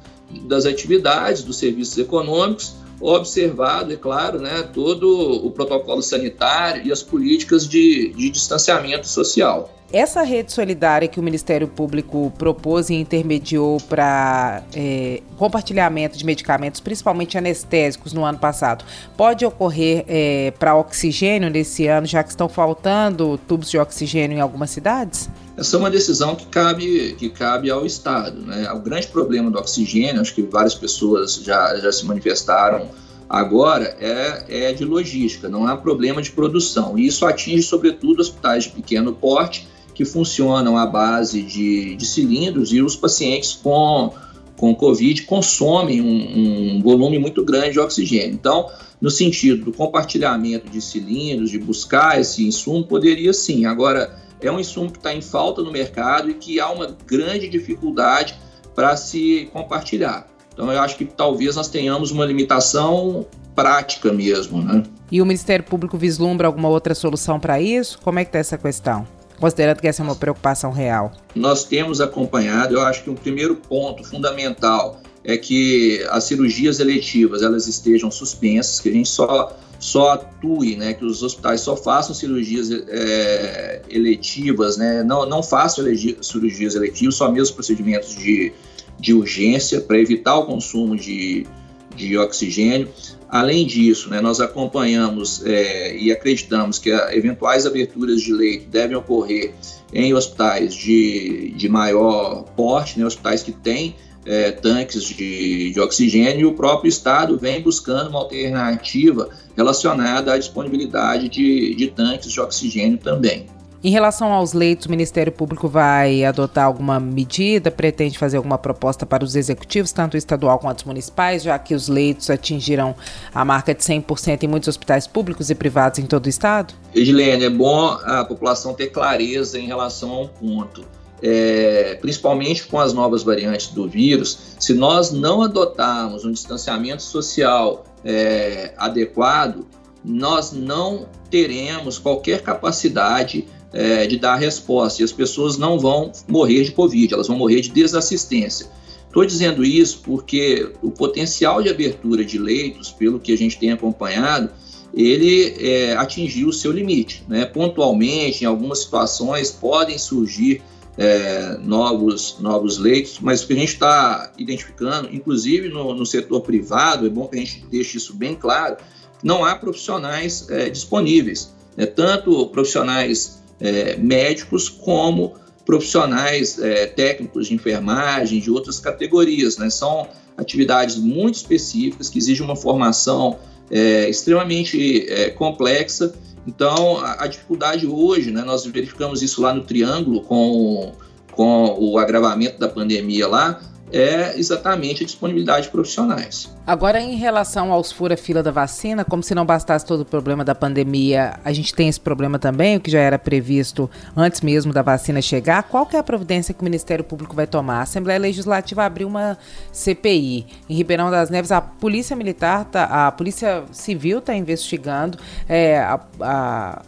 das 0.43 0.67
atividades, 0.67 1.41
dos 1.41 1.57
serviços 1.57 1.97
econômicos, 1.97 2.75
observado, 3.01 3.91
é 3.93 3.95
claro, 3.95 4.39
né, 4.39 4.63
todo 4.73 5.45
o 5.45 5.51
protocolo 5.51 6.01
sanitário 6.01 6.85
e 6.85 6.91
as 6.91 7.01
políticas 7.01 7.67
de, 7.67 8.13
de 8.15 8.29
distanciamento 8.29 9.07
social. 9.07 9.69
Essa 9.93 10.21
rede 10.23 10.53
solidária 10.53 11.05
que 11.05 11.19
o 11.19 11.23
Ministério 11.23 11.67
Público 11.67 12.31
propôs 12.37 12.89
e 12.89 12.93
intermediou 12.93 13.77
para 13.89 14.63
é, 14.73 15.21
compartilhamento 15.35 16.17
de 16.17 16.25
medicamentos, 16.25 16.79
principalmente 16.79 17.37
anestésicos, 17.37 18.13
no 18.13 18.23
ano 18.23 18.39
passado, 18.39 18.85
pode 19.17 19.45
ocorrer 19.45 20.05
é, 20.07 20.53
para 20.57 20.75
oxigênio 20.75 21.49
nesse 21.49 21.87
ano, 21.87 22.07
já 22.07 22.23
que 22.23 22.29
estão 22.29 22.47
faltando 22.47 23.37
tubos 23.39 23.69
de 23.69 23.77
oxigênio 23.77 24.37
em 24.37 24.41
algumas 24.41 24.69
cidades? 24.69 25.29
Essa 25.61 25.75
é 25.75 25.79
uma 25.79 25.91
decisão 25.91 26.35
que 26.35 26.47
cabe, 26.47 27.15
que 27.19 27.29
cabe 27.29 27.69
ao 27.69 27.85
Estado. 27.85 28.41
Né? 28.41 28.67
O 28.73 28.79
grande 28.79 29.05
problema 29.05 29.51
do 29.51 29.59
oxigênio, 29.59 30.19
acho 30.19 30.33
que 30.33 30.41
várias 30.41 30.73
pessoas 30.73 31.35
já, 31.35 31.75
já 31.79 31.91
se 31.91 32.03
manifestaram 32.03 32.89
agora, 33.29 33.95
é, 33.99 34.69
é 34.69 34.73
de 34.73 34.83
logística, 34.83 35.47
não 35.47 35.67
há 35.67 35.77
problema 35.77 36.19
de 36.19 36.31
produção. 36.31 36.97
E 36.97 37.05
isso 37.05 37.27
atinge, 37.27 37.61
sobretudo, 37.61 38.21
hospitais 38.21 38.63
de 38.63 38.71
pequeno 38.71 39.13
porte 39.13 39.67
que 39.93 40.03
funcionam 40.03 40.75
à 40.79 40.87
base 40.87 41.43
de, 41.43 41.95
de 41.95 42.07
cilindros 42.07 42.73
e 42.73 42.81
os 42.81 42.95
pacientes 42.95 43.53
com, 43.53 44.11
com 44.57 44.73
Covid 44.73 45.21
consomem 45.25 46.01
um, 46.01 46.77
um 46.77 46.81
volume 46.81 47.19
muito 47.19 47.45
grande 47.45 47.73
de 47.73 47.79
oxigênio. 47.79 48.33
Então, 48.33 48.67
no 48.99 49.11
sentido 49.11 49.65
do 49.65 49.71
compartilhamento 49.71 50.71
de 50.71 50.81
cilindros, 50.81 51.51
de 51.51 51.59
buscar 51.59 52.19
esse 52.19 52.47
insumo, 52.47 52.83
poderia 52.83 53.31
sim. 53.31 53.65
Agora, 53.65 54.19
é 54.47 54.51
um 54.51 54.59
insumo 54.59 54.91
que 54.91 54.97
está 54.97 55.13
em 55.13 55.21
falta 55.21 55.61
no 55.61 55.71
mercado 55.71 56.29
e 56.29 56.33
que 56.33 56.59
há 56.59 56.69
uma 56.69 56.95
grande 57.05 57.47
dificuldade 57.47 58.39
para 58.75 58.95
se 58.95 59.49
compartilhar. 59.53 60.27
Então, 60.53 60.71
eu 60.71 60.79
acho 60.79 60.97
que 60.97 61.05
talvez 61.05 61.55
nós 61.55 61.67
tenhamos 61.67 62.11
uma 62.11 62.25
limitação 62.25 63.25
prática 63.55 64.11
mesmo, 64.11 64.61
né? 64.61 64.83
E 65.11 65.21
o 65.21 65.25
Ministério 65.25 65.63
Público 65.63 65.97
vislumbra 65.97 66.47
alguma 66.47 66.69
outra 66.69 66.95
solução 66.95 67.39
para 67.39 67.59
isso? 67.59 67.99
Como 68.01 68.19
é 68.19 68.23
que 68.23 68.29
está 68.29 68.39
essa 68.39 68.57
questão? 68.57 69.05
considerando 69.41 69.79
que 69.81 69.87
essa 69.87 70.03
é 70.03 70.05
uma 70.05 70.15
preocupação 70.15 70.71
real? 70.71 71.11
Nós 71.33 71.63
temos 71.63 71.99
acompanhado, 71.99 72.75
eu 72.75 72.81
acho 72.81 73.03
que 73.03 73.09
um 73.09 73.15
primeiro 73.15 73.55
ponto 73.55 74.03
fundamental 74.03 75.01
é 75.23 75.35
que 75.35 76.05
as 76.11 76.25
cirurgias 76.25 76.79
eletivas 76.79 77.41
elas 77.41 77.67
estejam 77.67 78.11
suspensas, 78.11 78.79
que 78.79 78.89
a 78.89 78.91
gente 78.91 79.09
só 79.09 79.57
só 79.81 80.11
atue, 80.11 80.75
né, 80.75 80.93
que 80.93 81.03
os 81.03 81.23
hospitais 81.23 81.61
só 81.61 81.75
façam 81.75 82.13
cirurgias 82.13 82.69
é, 82.69 83.81
eletivas, 83.89 84.77
né, 84.77 85.03
não, 85.03 85.27
não 85.27 85.41
façam 85.41 85.83
cirurgias 86.21 86.75
eletivas, 86.75 87.15
só 87.15 87.31
mesmo 87.31 87.55
procedimentos 87.55 88.15
de, 88.15 88.53
de 88.99 89.11
urgência 89.11 89.81
para 89.81 89.97
evitar 89.97 90.37
o 90.37 90.45
consumo 90.45 90.95
de, 90.95 91.47
de 91.95 92.15
oxigênio. 92.15 92.89
Além 93.27 93.65
disso, 93.65 94.11
né, 94.11 94.21
nós 94.21 94.39
acompanhamos 94.39 95.43
é, 95.43 95.97
e 95.97 96.11
acreditamos 96.11 96.77
que 96.77 96.91
eventuais 96.91 97.65
aberturas 97.65 98.21
de 98.21 98.31
leito 98.33 98.69
devem 98.69 98.95
ocorrer 98.95 99.51
em 99.91 100.13
hospitais 100.13 100.75
de, 100.75 101.53
de 101.57 101.67
maior 101.67 102.43
porte, 102.55 102.99
né, 102.99 103.05
hospitais 103.05 103.41
que 103.41 103.51
têm 103.51 103.95
é, 104.25 104.51
tanques 104.51 105.03
de, 105.03 105.71
de 105.71 105.79
oxigênio, 105.79 106.41
e 106.41 106.45
o 106.45 106.53
próprio 106.53 106.89
Estado 106.89 107.37
vem 107.37 107.61
buscando 107.61 108.09
uma 108.09 108.19
alternativa 108.19 109.29
relacionada 109.55 110.33
à 110.33 110.37
disponibilidade 110.37 111.29
de, 111.29 111.75
de 111.75 111.87
tanques 111.87 112.31
de 112.31 112.39
oxigênio 112.39 112.97
também. 112.97 113.47
Em 113.83 113.89
relação 113.89 114.31
aos 114.31 114.53
leitos, 114.53 114.85
o 114.85 114.91
Ministério 114.91 115.31
Público 115.31 115.67
vai 115.67 116.23
adotar 116.23 116.65
alguma 116.65 116.99
medida, 116.99 117.71
pretende 117.71 118.15
fazer 118.15 118.37
alguma 118.37 118.59
proposta 118.59 119.07
para 119.07 119.23
os 119.23 119.35
executivos, 119.35 119.91
tanto 119.91 120.15
estadual 120.15 120.59
quanto 120.59 120.87
municipais, 120.87 121.41
já 121.41 121.57
que 121.57 121.73
os 121.73 121.87
leitos 121.87 122.29
atingiram 122.29 122.93
a 123.33 123.43
marca 123.43 123.73
de 123.73 123.81
100% 123.81 124.43
em 124.43 124.47
muitos 124.47 124.67
hospitais 124.69 125.07
públicos 125.07 125.49
e 125.49 125.55
privados 125.55 125.97
em 125.97 126.05
todo 126.05 126.27
o 126.27 126.29
estado? 126.29 126.75
Edilene, 126.93 127.45
é 127.45 127.49
bom 127.49 127.87
a 127.87 128.23
população 128.23 128.75
ter 128.75 128.91
clareza 128.91 129.57
em 129.57 129.65
relação 129.65 130.11
a 130.11 130.21
um 130.21 130.27
ponto. 130.27 130.85
É, 131.23 131.99
principalmente 132.01 132.65
com 132.65 132.79
as 132.79 132.93
novas 132.93 133.21
variantes 133.21 133.67
do 133.67 133.87
vírus, 133.87 134.55
se 134.59 134.73
nós 134.73 135.11
não 135.11 135.43
adotarmos 135.43 136.25
um 136.25 136.31
distanciamento 136.31 137.03
social 137.03 137.85
é, 138.03 138.73
adequado, 138.75 139.67
nós 140.03 140.51
não 140.51 141.07
teremos 141.29 141.99
qualquer 141.99 142.41
capacidade 142.41 143.47
é, 143.71 144.05
de 144.07 144.17
dar 144.17 144.35
resposta 144.35 145.01
e 145.01 145.05
as 145.05 145.11
pessoas 145.11 145.57
não 145.57 145.79
vão 145.79 146.11
morrer 146.27 146.63
de 146.63 146.71
Covid, 146.71 147.13
elas 147.13 147.27
vão 147.27 147.37
morrer 147.37 147.61
de 147.61 147.69
desassistência. 147.69 148.67
Estou 149.07 149.25
dizendo 149.25 149.63
isso 149.63 149.99
porque 150.03 150.71
o 150.81 150.89
potencial 150.89 151.61
de 151.61 151.69
abertura 151.69 152.23
de 152.23 152.37
leitos, 152.37 152.91
pelo 152.91 153.19
que 153.19 153.33
a 153.33 153.37
gente 153.37 153.59
tem 153.59 153.71
acompanhado, 153.71 154.49
ele 154.93 155.53
é, 155.59 155.95
atingiu 155.97 156.49
o 156.49 156.53
seu 156.53 156.71
limite. 156.71 157.23
Né? 157.27 157.45
Pontualmente, 157.45 158.43
em 158.43 158.47
algumas 158.47 158.79
situações, 158.79 159.51
podem 159.51 159.97
surgir 159.97 160.61
é, 161.01 161.57
novos, 161.63 162.37
novos 162.39 162.77
leitos, 162.77 163.17
mas 163.19 163.41
o 163.41 163.47
que 163.47 163.53
a 163.53 163.55
gente 163.55 163.73
está 163.73 164.31
identificando, 164.37 165.09
inclusive 165.11 165.67
no, 165.67 165.95
no, 165.95 166.05
setor 166.05 166.41
privado, 166.41 167.07
é 167.07 167.09
bom 167.09 167.27
que 167.27 167.37
a 167.37 167.39
gente 167.39 167.65
deixe 167.71 167.97
isso 167.97 168.13
bem 168.13 168.35
claro, 168.35 168.77
não 169.23 169.43
há 169.43 169.55
profissionais 169.55 170.47
é, 170.51 170.69
disponíveis, 170.69 171.55
né? 171.75 171.87
tanto 171.87 172.45
profissionais 172.49 173.41
é, 173.59 173.97
médicos 173.97 174.69
como 174.69 175.33
profissionais 175.65 176.59
é, 176.59 176.85
técnicos 176.85 177.47
de 177.47 177.55
enfermagem, 177.55 178.39
de 178.39 178.51
outras 178.51 178.79
categorias. 178.79 179.57
Né? 179.57 179.71
São 179.71 180.07
atividades 180.37 180.97
muito 180.97 181.35
específicas 181.35 182.09
que 182.09 182.19
exigem 182.19 182.45
uma 182.45 182.55
formação 182.55 183.39
é, 183.71 184.07
extremamente 184.07 185.07
é, 185.09 185.31
complexa. 185.31 186.13
Então, 186.45 186.97
a, 186.97 187.23
a, 187.23 187.27
dificuldade 187.27 187.85
hoje, 187.85 188.31
né, 188.31 188.41
nós 188.41 188.65
verificamos 188.65 189.21
isso 189.21 189.41
lá 189.41 189.53
no 189.53 189.61
Triângulo 189.63 190.21
com, 190.21 190.93
com 191.31 191.75
o 191.79 191.97
agravamento 191.97 192.59
da 192.59 192.67
pandemia 192.67 193.27
lá, 193.27 193.61
é 193.91 194.37
exatamente 194.37 195.03
a 195.03 195.05
disponibilidade 195.05 195.63
de 195.63 195.69
profissionais. 195.69 196.49
Agora, 196.65 197.01
em 197.01 197.15
relação 197.15 197.71
aos 197.71 197.91
fura-fila 197.91 198.41
da 198.41 198.51
vacina, 198.51 199.03
como 199.03 199.21
se 199.21 199.35
não 199.35 199.45
bastasse 199.45 199.85
todo 199.85 200.01
o 200.01 200.05
problema 200.05 200.45
da 200.45 200.55
pandemia, 200.55 201.39
a 201.43 201.51
gente 201.51 201.73
tem 201.73 201.89
esse 201.89 201.99
problema 201.99 202.39
também, 202.39 202.77
o 202.77 202.79
que 202.79 202.89
já 202.89 202.99
era 202.99 203.19
previsto 203.19 203.89
antes 204.15 204.41
mesmo 204.41 204.71
da 204.71 204.81
vacina 204.81 205.21
chegar. 205.21 205.63
Qual 205.63 205.85
que 205.85 205.95
é 205.95 205.99
a 205.99 206.03
providência 206.03 206.53
que 206.53 206.61
o 206.61 206.63
Ministério 206.63 207.03
Público 207.03 207.35
vai 207.35 207.47
tomar? 207.47 207.79
A 207.79 207.81
Assembleia 207.81 208.19
Legislativa 208.19 208.85
abriu 208.85 209.07
uma 209.07 209.37
CPI. 209.71 210.45
Em 210.69 210.75
Ribeirão 210.75 211.11
das 211.11 211.29
Neves, 211.29 211.51
a 211.51 211.61
Polícia 211.61 212.15
Militar, 212.15 212.65
tá, 212.65 213.07
a 213.07 213.11
Polícia 213.11 213.63
Civil 213.71 214.19
está 214.19 214.35
investigando 214.35 215.17
é, 215.49 215.79
a, 215.79 215.99
a 216.21 216.81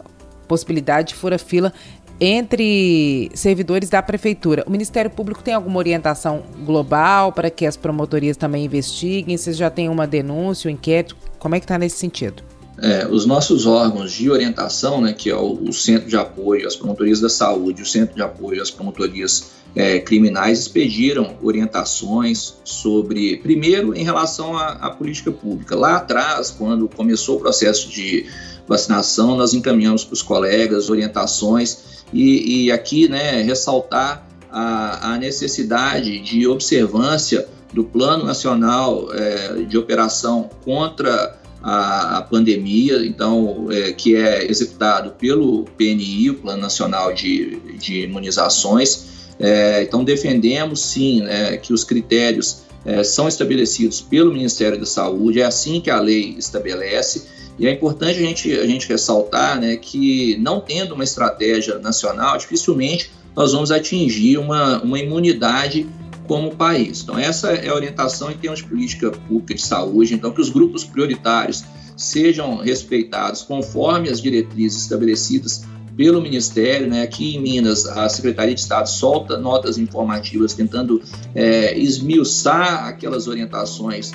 possibilidade 0.46 1.08
de 1.08 1.14
fura-fila 1.14 1.72
entre 2.20 3.30
servidores 3.34 3.88
da 3.88 4.02
prefeitura. 4.02 4.64
O 4.66 4.70
Ministério 4.70 5.10
Público 5.10 5.42
tem 5.42 5.54
alguma 5.54 5.78
orientação 5.78 6.42
global 6.64 7.32
para 7.32 7.50
que 7.50 7.66
as 7.66 7.76
promotorias 7.76 8.36
também 8.36 8.64
investiguem? 8.64 9.36
Vocês 9.36 9.56
já 9.56 9.70
têm 9.70 9.88
uma 9.88 10.06
denúncia, 10.06 10.68
um 10.68 10.72
inquérito? 10.72 11.16
Como 11.38 11.54
é 11.54 11.60
que 11.60 11.64
está 11.64 11.78
nesse 11.78 11.98
sentido? 11.98 12.42
É, 12.80 13.06
os 13.06 13.24
nossos 13.24 13.66
órgãos 13.66 14.12
de 14.12 14.28
orientação, 14.28 15.00
né, 15.00 15.12
que 15.12 15.30
é 15.30 15.36
o, 15.36 15.52
o, 15.68 15.72
Centro 15.72 16.08
de 16.08 16.16
Apoio 16.16 16.66
às 16.66 16.74
Promotorias 16.74 17.20
da 17.20 17.28
Saúde, 17.28 17.82
o 17.82 17.86
Centro 17.86 18.16
de 18.16 18.22
Apoio 18.22 18.60
às 18.60 18.70
Promotorias 18.70 19.52
é, 19.76 20.00
Criminais, 20.00 20.60
expediram 20.60 21.36
orientações 21.40 22.54
sobre, 22.64 23.36
primeiro, 23.36 23.94
em 23.96 24.02
relação 24.02 24.56
à, 24.56 24.72
à, 24.72 24.90
política 24.90 25.30
pública. 25.30 25.76
Lá 25.76 25.96
atrás, 25.96 26.50
quando 26.50 26.88
começou 26.88 27.36
o 27.36 27.40
processo 27.40 27.88
de 27.88 28.26
vacinação, 28.66 29.36
nós 29.36 29.54
encaminhamos 29.54 30.04
para 30.04 30.14
os 30.14 30.22
colegas 30.22 30.90
orientações 30.90 32.03
e, 32.14 32.66
e 32.66 32.72
aqui, 32.72 33.08
né, 33.08 33.42
ressaltar 33.42 34.24
a, 34.50 35.14
a, 35.14 35.18
necessidade 35.18 36.20
de 36.20 36.46
observância 36.46 37.46
do 37.72 37.82
Plano 37.82 38.24
Nacional 38.24 39.08
é, 39.12 39.62
de 39.64 39.76
Operação 39.76 40.48
contra 40.64 41.36
a, 41.60 42.18
a 42.18 42.22
pandemia, 42.22 43.04
então, 43.04 43.66
é, 43.68 43.92
que 43.92 44.14
é 44.14 44.48
executado 44.48 45.10
pelo 45.18 45.64
PNI, 45.76 46.30
o 46.30 46.34
Plano 46.34 46.62
Nacional 46.62 47.12
de, 47.12 47.58
de 47.78 48.02
Imunizações. 48.02 49.12
É, 49.40 49.82
então, 49.82 50.04
defendemos 50.04 50.80
sim 50.80 51.22
né, 51.22 51.56
que 51.56 51.72
os 51.72 51.82
critérios 51.82 52.62
são 53.02 53.26
estabelecidos 53.26 54.02
pelo 54.02 54.30
Ministério 54.30 54.78
da 54.78 54.84
Saúde, 54.84 55.40
é 55.40 55.44
assim 55.44 55.80
que 55.80 55.88
a 55.88 55.98
lei 55.98 56.36
estabelece. 56.38 57.26
E 57.58 57.66
é 57.66 57.72
importante 57.72 58.18
a 58.18 58.22
gente, 58.22 58.52
a 58.52 58.66
gente 58.66 58.88
ressaltar 58.88 59.60
né, 59.60 59.76
que, 59.76 60.36
não 60.38 60.60
tendo 60.60 60.94
uma 60.94 61.04
estratégia 61.04 61.78
nacional, 61.78 62.36
dificilmente 62.36 63.10
nós 63.34 63.52
vamos 63.52 63.70
atingir 63.70 64.38
uma, 64.38 64.80
uma 64.82 64.98
imunidade 64.98 65.86
como 66.26 66.54
país. 66.54 67.02
Então, 67.02 67.18
essa 67.18 67.52
é 67.52 67.68
a 67.68 67.74
orientação 67.74 68.30
em 68.30 68.36
termos 68.36 68.60
de 68.60 68.66
política 68.66 69.10
pública 69.10 69.54
de 69.54 69.62
saúde. 69.62 70.14
Então, 70.14 70.30
que 70.30 70.40
os 70.40 70.48
grupos 70.48 70.84
prioritários 70.84 71.64
sejam 71.96 72.56
respeitados 72.56 73.42
conforme 73.42 74.08
as 74.08 74.20
diretrizes 74.20 74.82
estabelecidas 74.82 75.64
pelo 75.96 76.20
Ministério. 76.20 76.88
Né? 76.88 77.02
Aqui 77.02 77.36
em 77.36 77.40
Minas, 77.40 77.86
a 77.86 78.08
Secretaria 78.08 78.54
de 78.54 78.60
Estado 78.60 78.88
solta 78.88 79.36
notas 79.36 79.78
informativas 79.78 80.54
tentando 80.54 81.02
é, 81.34 81.76
esmiuçar 81.78 82.86
aquelas 82.86 83.28
orientações 83.28 84.12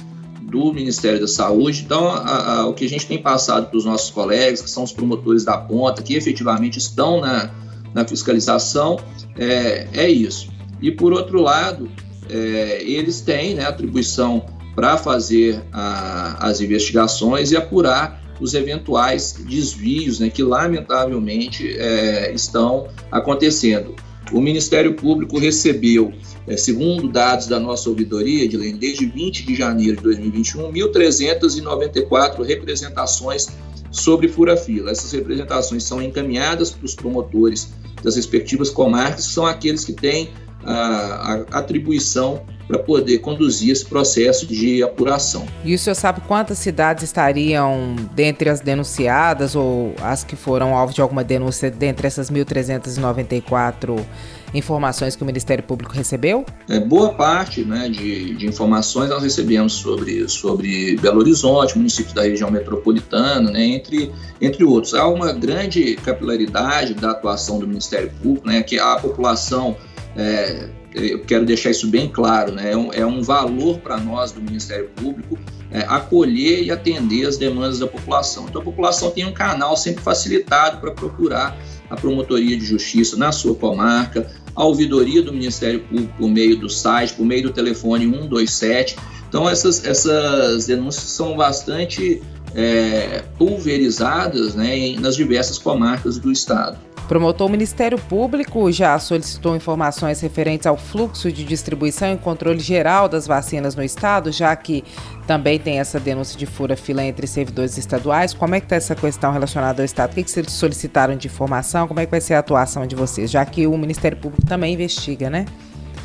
do 0.50 0.74
Ministério 0.74 1.20
da 1.20 1.28
Saúde. 1.28 1.84
Então, 1.86 2.08
a, 2.08 2.60
a, 2.60 2.68
o 2.68 2.74
que 2.74 2.86
a 2.86 2.90
gente 2.90 3.06
tem 3.06 3.22
passado 3.22 3.70
para 3.70 3.78
os 3.78 3.86
nossos 3.86 4.10
colegas, 4.10 4.62
que 4.62 4.70
são 4.70 4.84
os 4.84 4.92
promotores 4.92 5.44
da 5.44 5.58
ponta, 5.58 6.02
que 6.02 6.16
efetivamente 6.16 6.78
estão 6.78 7.22
na, 7.22 7.52
na 7.94 8.08
fiscalização, 8.08 9.00
é, 9.38 9.88
é 9.94 10.10
isso. 10.10 10.50
E, 10.82 10.92
por 10.92 11.14
outro 11.14 11.42
lado, 11.42 11.90
é, 12.30 12.84
eles 12.84 13.22
têm 13.22 13.56
né, 13.56 13.66
atribuição 13.66 14.46
para 14.76 14.98
fazer 14.98 15.62
a, 15.72 16.48
as 16.48 16.62
investigações 16.62 17.52
e 17.52 17.58
apurar 17.58 18.22
os 18.40 18.54
eventuais 18.54 19.34
desvios 19.48 20.20
né, 20.20 20.30
que, 20.30 20.42
lamentavelmente, 20.42 21.78
é, 21.78 22.32
estão 22.34 22.88
acontecendo. 23.12 23.96
O 24.32 24.40
Ministério 24.40 24.94
Público 24.94 25.40
recebeu, 25.40 26.14
é, 26.48 26.56
segundo 26.56 27.08
dados 27.08 27.48
da 27.48 27.60
nossa 27.60 27.90
ouvidoria, 27.90 28.48
de 28.48 28.58
desde 28.74 29.06
20 29.06 29.46
de 29.46 29.56
janeiro 29.56 29.98
de 29.98 30.04
2021, 30.04 30.72
1.394 30.72 32.44
representações 32.44 33.48
sobre 33.92 34.28
fura-fila. 34.28 34.92
Essas 34.92 35.12
representações 35.12 35.84
são 35.84 36.02
encaminhadas 36.02 36.72
para 36.72 36.86
os 36.86 36.94
promotores 36.94 37.74
das 38.04 38.16
respectivas 38.16 38.70
comarcas, 38.70 39.28
que 39.28 39.34
são 39.34 39.46
aqueles 39.46 39.84
que 39.84 39.94
têm 39.94 40.30
a, 40.64 41.46
a 41.52 41.60
atribuição 41.60 42.44
para 42.70 42.78
poder 42.78 43.18
conduzir 43.18 43.72
esse 43.72 43.84
processo 43.84 44.46
de 44.46 44.84
apuração. 44.84 45.48
E 45.66 45.74
o 45.74 45.80
senhor 45.80 45.96
sabe 45.96 46.22
quantas 46.28 46.60
cidades 46.60 47.04
estariam 47.04 47.96
dentre 48.14 48.48
as 48.48 48.60
denunciadas 48.60 49.56
ou 49.56 49.96
as 50.00 50.24
que 50.24 50.36
foram 50.36 50.78
alvo 50.78 50.94
de 50.94 51.02
alguma 51.02 51.24
denúncia 51.24 51.72
dentre 51.72 52.06
essas 52.06 52.30
1.394 52.30 54.06
informações 54.54 55.16
que 55.16 55.24
o 55.24 55.26
Ministério 55.26 55.64
Público 55.64 55.94
recebeu? 55.94 56.46
É, 56.68 56.80
boa 56.80 57.14
parte 57.14 57.66
né, 57.66 57.90
de, 57.90 58.36
de, 58.36 58.46
informações 58.46 59.10
nós 59.10 59.24
recebemos 59.24 59.74
sobre, 59.74 60.30
sobre 60.30 60.96
Belo 60.98 61.22
Horizonte, 61.22 61.76
municípios 61.76 62.14
da 62.14 62.22
região 62.22 62.52
metropolitana, 62.52 63.50
né, 63.50 63.64
entre, 63.64 64.12
entre 64.40 64.64
outros. 64.64 64.94
Há 64.94 65.08
uma 65.08 65.34
grande 65.34 65.96
capilaridade 65.96 66.94
da 66.94 67.12
atuação 67.12 67.58
do 67.58 67.68
Ministério 67.68 68.12
Público, 68.22 68.48
né, 68.48 68.62
que 68.62 68.78
a 68.78 68.96
população 68.98 69.76
é, 70.16 70.70
eu 70.94 71.20
quero 71.20 71.46
deixar 71.46 71.70
isso 71.70 71.88
bem 71.88 72.08
claro, 72.08 72.52
né? 72.52 72.72
é, 72.72 72.78
um, 72.78 72.94
é 72.94 73.06
um 73.06 73.22
valor 73.22 73.80
para 73.80 73.98
nós 73.98 74.32
do 74.32 74.42
Ministério 74.42 74.90
Público 74.96 75.38
é, 75.72 75.82
acolher 75.82 76.64
e 76.64 76.72
atender 76.72 77.28
as 77.28 77.38
demandas 77.38 77.80
da 77.80 77.88
população. 77.88 78.48
Então, 78.50 78.62
a 78.62 78.66
população 78.66 79.12
tem 79.12 79.26
um 79.26 79.32
canal 79.32 79.78
sempre 79.78 80.04
facilitado 80.04 80.80
para 80.80 80.92
procurar 80.92 81.58
a 81.90 81.96
promotoria 81.96 82.58
de 82.58 82.66
justiça 82.66 83.16
na 83.16 83.32
sua 83.32 83.56
comarca, 83.56 84.30
a 84.56 84.64
ouvidoria 84.64 85.22
do 85.22 85.32
Ministério 85.32 85.80
Público 85.82 86.14
por 86.18 86.30
meio 86.30 86.58
do 86.58 86.70
site, 86.70 87.14
por 87.14 87.26
meio 87.26 87.44
do 87.44 87.52
telefone 87.52 88.10
127. 88.10 88.96
Então, 89.28 89.48
essas, 89.48 89.86
essas 89.86 90.66
denúncias 90.66 91.04
são 91.04 91.38
bastante 91.38 92.22
é, 92.56 93.24
pulverizadas 93.38 94.56
né, 94.56 94.96
nas 95.00 95.16
diversas 95.16 95.58
comarcas 95.58 96.18
do 96.18 96.32
Estado. 96.32 96.78
Promotor, 97.10 97.48
o 97.48 97.50
Ministério 97.50 97.98
Público 97.98 98.72
já 98.72 99.00
solicitou 99.00 99.56
informações 99.56 100.22
referentes 100.22 100.68
ao 100.68 100.78
fluxo 100.78 101.32
de 101.32 101.44
distribuição 101.44 102.14
e 102.14 102.18
controle 102.18 102.60
geral 102.60 103.10
das 103.10 103.26
vacinas 103.26 103.76
no 103.76 103.84
estado, 103.84 104.32
já 104.32 104.56
que 104.56 104.84
também 105.26 105.58
tem 105.58 105.80
essa 105.80 106.00
denúncia 106.00 106.38
de 106.38 106.46
fura-fila 106.46 107.04
entre 107.04 107.26
servidores 107.26 107.80
estaduais. 107.80 108.32
Como 108.32 108.54
é 108.54 108.60
que 108.60 108.68
está 108.68 108.76
essa 108.76 108.94
questão 108.94 109.32
relacionada 109.32 109.82
ao 109.82 109.86
estado? 109.86 110.12
O 110.12 110.14
que, 110.14 110.24
que 110.24 110.30
vocês 110.30 110.52
solicitaram 110.52 111.16
de 111.16 111.26
informação? 111.26 111.88
Como 111.88 112.00
é 112.00 112.06
que 112.06 112.12
vai 112.12 112.22
ser 112.22 112.36
a 112.36 112.40
atuação 112.40 112.86
de 112.86 112.96
vocês? 112.96 113.32
Já 113.32 113.44
que 113.44 113.66
o 113.66 113.76
Ministério 113.76 114.18
Público 114.18 114.46
também 114.46 114.76
investiga, 114.76 115.32
né? 115.32 115.46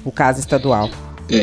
O 0.06 0.10
caso 0.10 0.40
estadual. 0.40 0.88
É, 1.30 1.36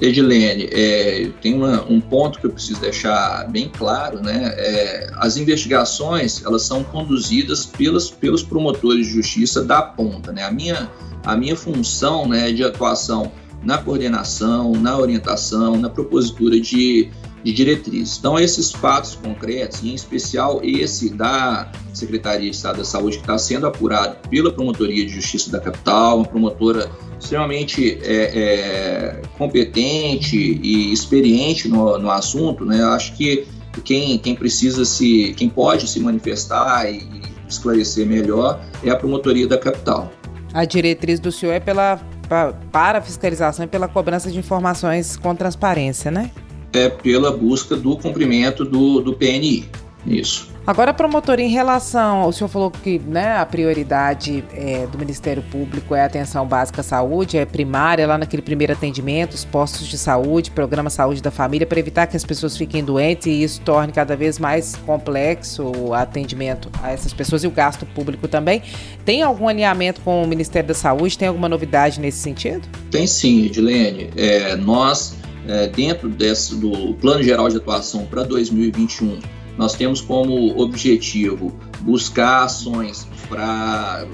Edilene, 0.00 0.68
é, 0.70 1.30
tem 1.40 1.54
uma, 1.54 1.84
um 1.84 2.00
ponto 2.00 2.38
que 2.38 2.46
eu 2.46 2.50
preciso 2.50 2.80
deixar 2.80 3.48
bem 3.50 3.70
claro, 3.70 4.22
né? 4.22 4.54
É, 4.56 5.10
as 5.16 5.36
investigações 5.36 6.44
elas 6.44 6.62
são 6.62 6.84
conduzidas 6.84 7.64
pelas, 7.64 8.10
pelos 8.10 8.42
promotores 8.42 9.06
de 9.06 9.12
justiça 9.14 9.64
da 9.64 9.80
ponta, 9.80 10.32
né? 10.32 10.44
A 10.44 10.50
minha, 10.50 10.90
a 11.24 11.36
minha 11.36 11.56
função, 11.56 12.28
né, 12.28 12.52
de 12.52 12.62
atuação 12.62 13.32
na 13.62 13.78
coordenação, 13.78 14.72
na 14.72 14.96
orientação, 14.98 15.76
na 15.76 15.88
propositura 15.88 16.60
de, 16.60 17.10
de 17.46 17.52
diretrizes. 17.52 18.18
Então, 18.18 18.36
esses 18.36 18.72
fatos 18.72 19.14
concretos, 19.14 19.80
em 19.84 19.94
especial 19.94 20.60
esse 20.64 21.10
da 21.10 21.70
Secretaria 21.94 22.50
de 22.50 22.56
Estado 22.56 22.78
da 22.78 22.84
Saúde, 22.84 23.18
que 23.18 23.22
está 23.22 23.38
sendo 23.38 23.68
apurado 23.68 24.16
pela 24.28 24.52
Promotoria 24.52 25.06
de 25.06 25.12
Justiça 25.12 25.52
da 25.52 25.60
Capital, 25.60 26.16
uma 26.16 26.26
promotora 26.26 26.90
extremamente 27.20 28.00
é, 28.02 28.16
é, 28.24 29.22
competente 29.38 30.36
e 30.36 30.92
experiente 30.92 31.68
no, 31.68 31.96
no 31.98 32.10
assunto, 32.10 32.64
né? 32.64 32.80
Eu 32.80 32.88
acho 32.88 33.14
que 33.14 33.46
quem, 33.84 34.18
quem 34.18 34.34
precisa 34.34 34.84
se, 34.84 35.32
quem 35.36 35.48
pode 35.48 35.88
se 35.88 36.00
manifestar 36.00 36.90
e, 36.90 36.96
e 36.96 37.22
esclarecer 37.48 38.04
melhor 38.04 38.60
é 38.82 38.90
a 38.90 38.96
promotoria 38.96 39.46
da 39.46 39.56
capital. 39.56 40.10
A 40.52 40.64
diretriz 40.64 41.20
do 41.20 41.30
senhor 41.30 41.52
é 41.52 41.60
pela 41.60 42.00
para 42.72 43.00
fiscalização 43.00 43.64
e 43.64 43.68
pela 43.68 43.86
cobrança 43.86 44.32
de 44.32 44.36
informações 44.36 45.16
com 45.16 45.32
transparência, 45.32 46.10
né? 46.10 46.32
É 46.72 46.88
pela 46.88 47.30
busca 47.30 47.76
do 47.76 47.96
cumprimento 47.96 48.64
do, 48.64 49.00
do 49.00 49.12
PNI. 49.12 49.68
Isso. 50.06 50.56
Agora, 50.66 50.92
promotor, 50.92 51.38
em 51.38 51.48
relação, 51.48 52.26
o 52.26 52.32
senhor 52.32 52.48
falou 52.48 52.72
que 52.72 52.98
né, 52.98 53.36
a 53.36 53.46
prioridade 53.46 54.42
é, 54.52 54.84
do 54.88 54.98
Ministério 54.98 55.40
Público 55.40 55.94
é 55.94 56.02
a 56.02 56.06
atenção 56.06 56.44
básica 56.44 56.80
à 56.80 56.84
saúde, 56.84 57.38
é 57.38 57.44
primária, 57.44 58.04
lá 58.04 58.18
naquele 58.18 58.42
primeiro 58.42 58.72
atendimento, 58.72 59.34
os 59.34 59.44
postos 59.44 59.86
de 59.86 59.96
saúde, 59.96 60.50
programa 60.50 60.90
Saúde 60.90 61.22
da 61.22 61.30
Família, 61.30 61.64
para 61.68 61.78
evitar 61.78 62.08
que 62.08 62.16
as 62.16 62.24
pessoas 62.24 62.56
fiquem 62.56 62.82
doentes 62.82 63.28
e 63.28 63.44
isso 63.44 63.60
torne 63.60 63.92
cada 63.92 64.16
vez 64.16 64.40
mais 64.40 64.74
complexo 64.74 65.70
o 65.76 65.94
atendimento 65.94 66.68
a 66.82 66.90
essas 66.90 67.12
pessoas 67.12 67.44
e 67.44 67.46
o 67.46 67.50
gasto 67.52 67.86
público 67.86 68.26
também. 68.26 68.60
Tem 69.04 69.22
algum 69.22 69.46
alinhamento 69.46 70.00
com 70.00 70.24
o 70.24 70.26
Ministério 70.26 70.66
da 70.66 70.74
Saúde? 70.74 71.16
Tem 71.16 71.28
alguma 71.28 71.48
novidade 71.48 72.00
nesse 72.00 72.18
sentido? 72.18 72.66
Tem 72.90 73.06
sim, 73.06 73.46
Edilene. 73.46 74.10
É, 74.16 74.56
nós 74.56 75.14
é, 75.48 75.68
dentro 75.68 76.08
desse, 76.08 76.54
do 76.56 76.94
Plano 76.94 77.22
Geral 77.22 77.48
de 77.48 77.56
Atuação 77.56 78.06
para 78.06 78.22
2021, 78.22 79.18
nós 79.56 79.74
temos 79.74 80.00
como 80.00 80.58
objetivo 80.60 81.54
buscar 81.80 82.44
ações 82.44 83.06
para 83.28 84.06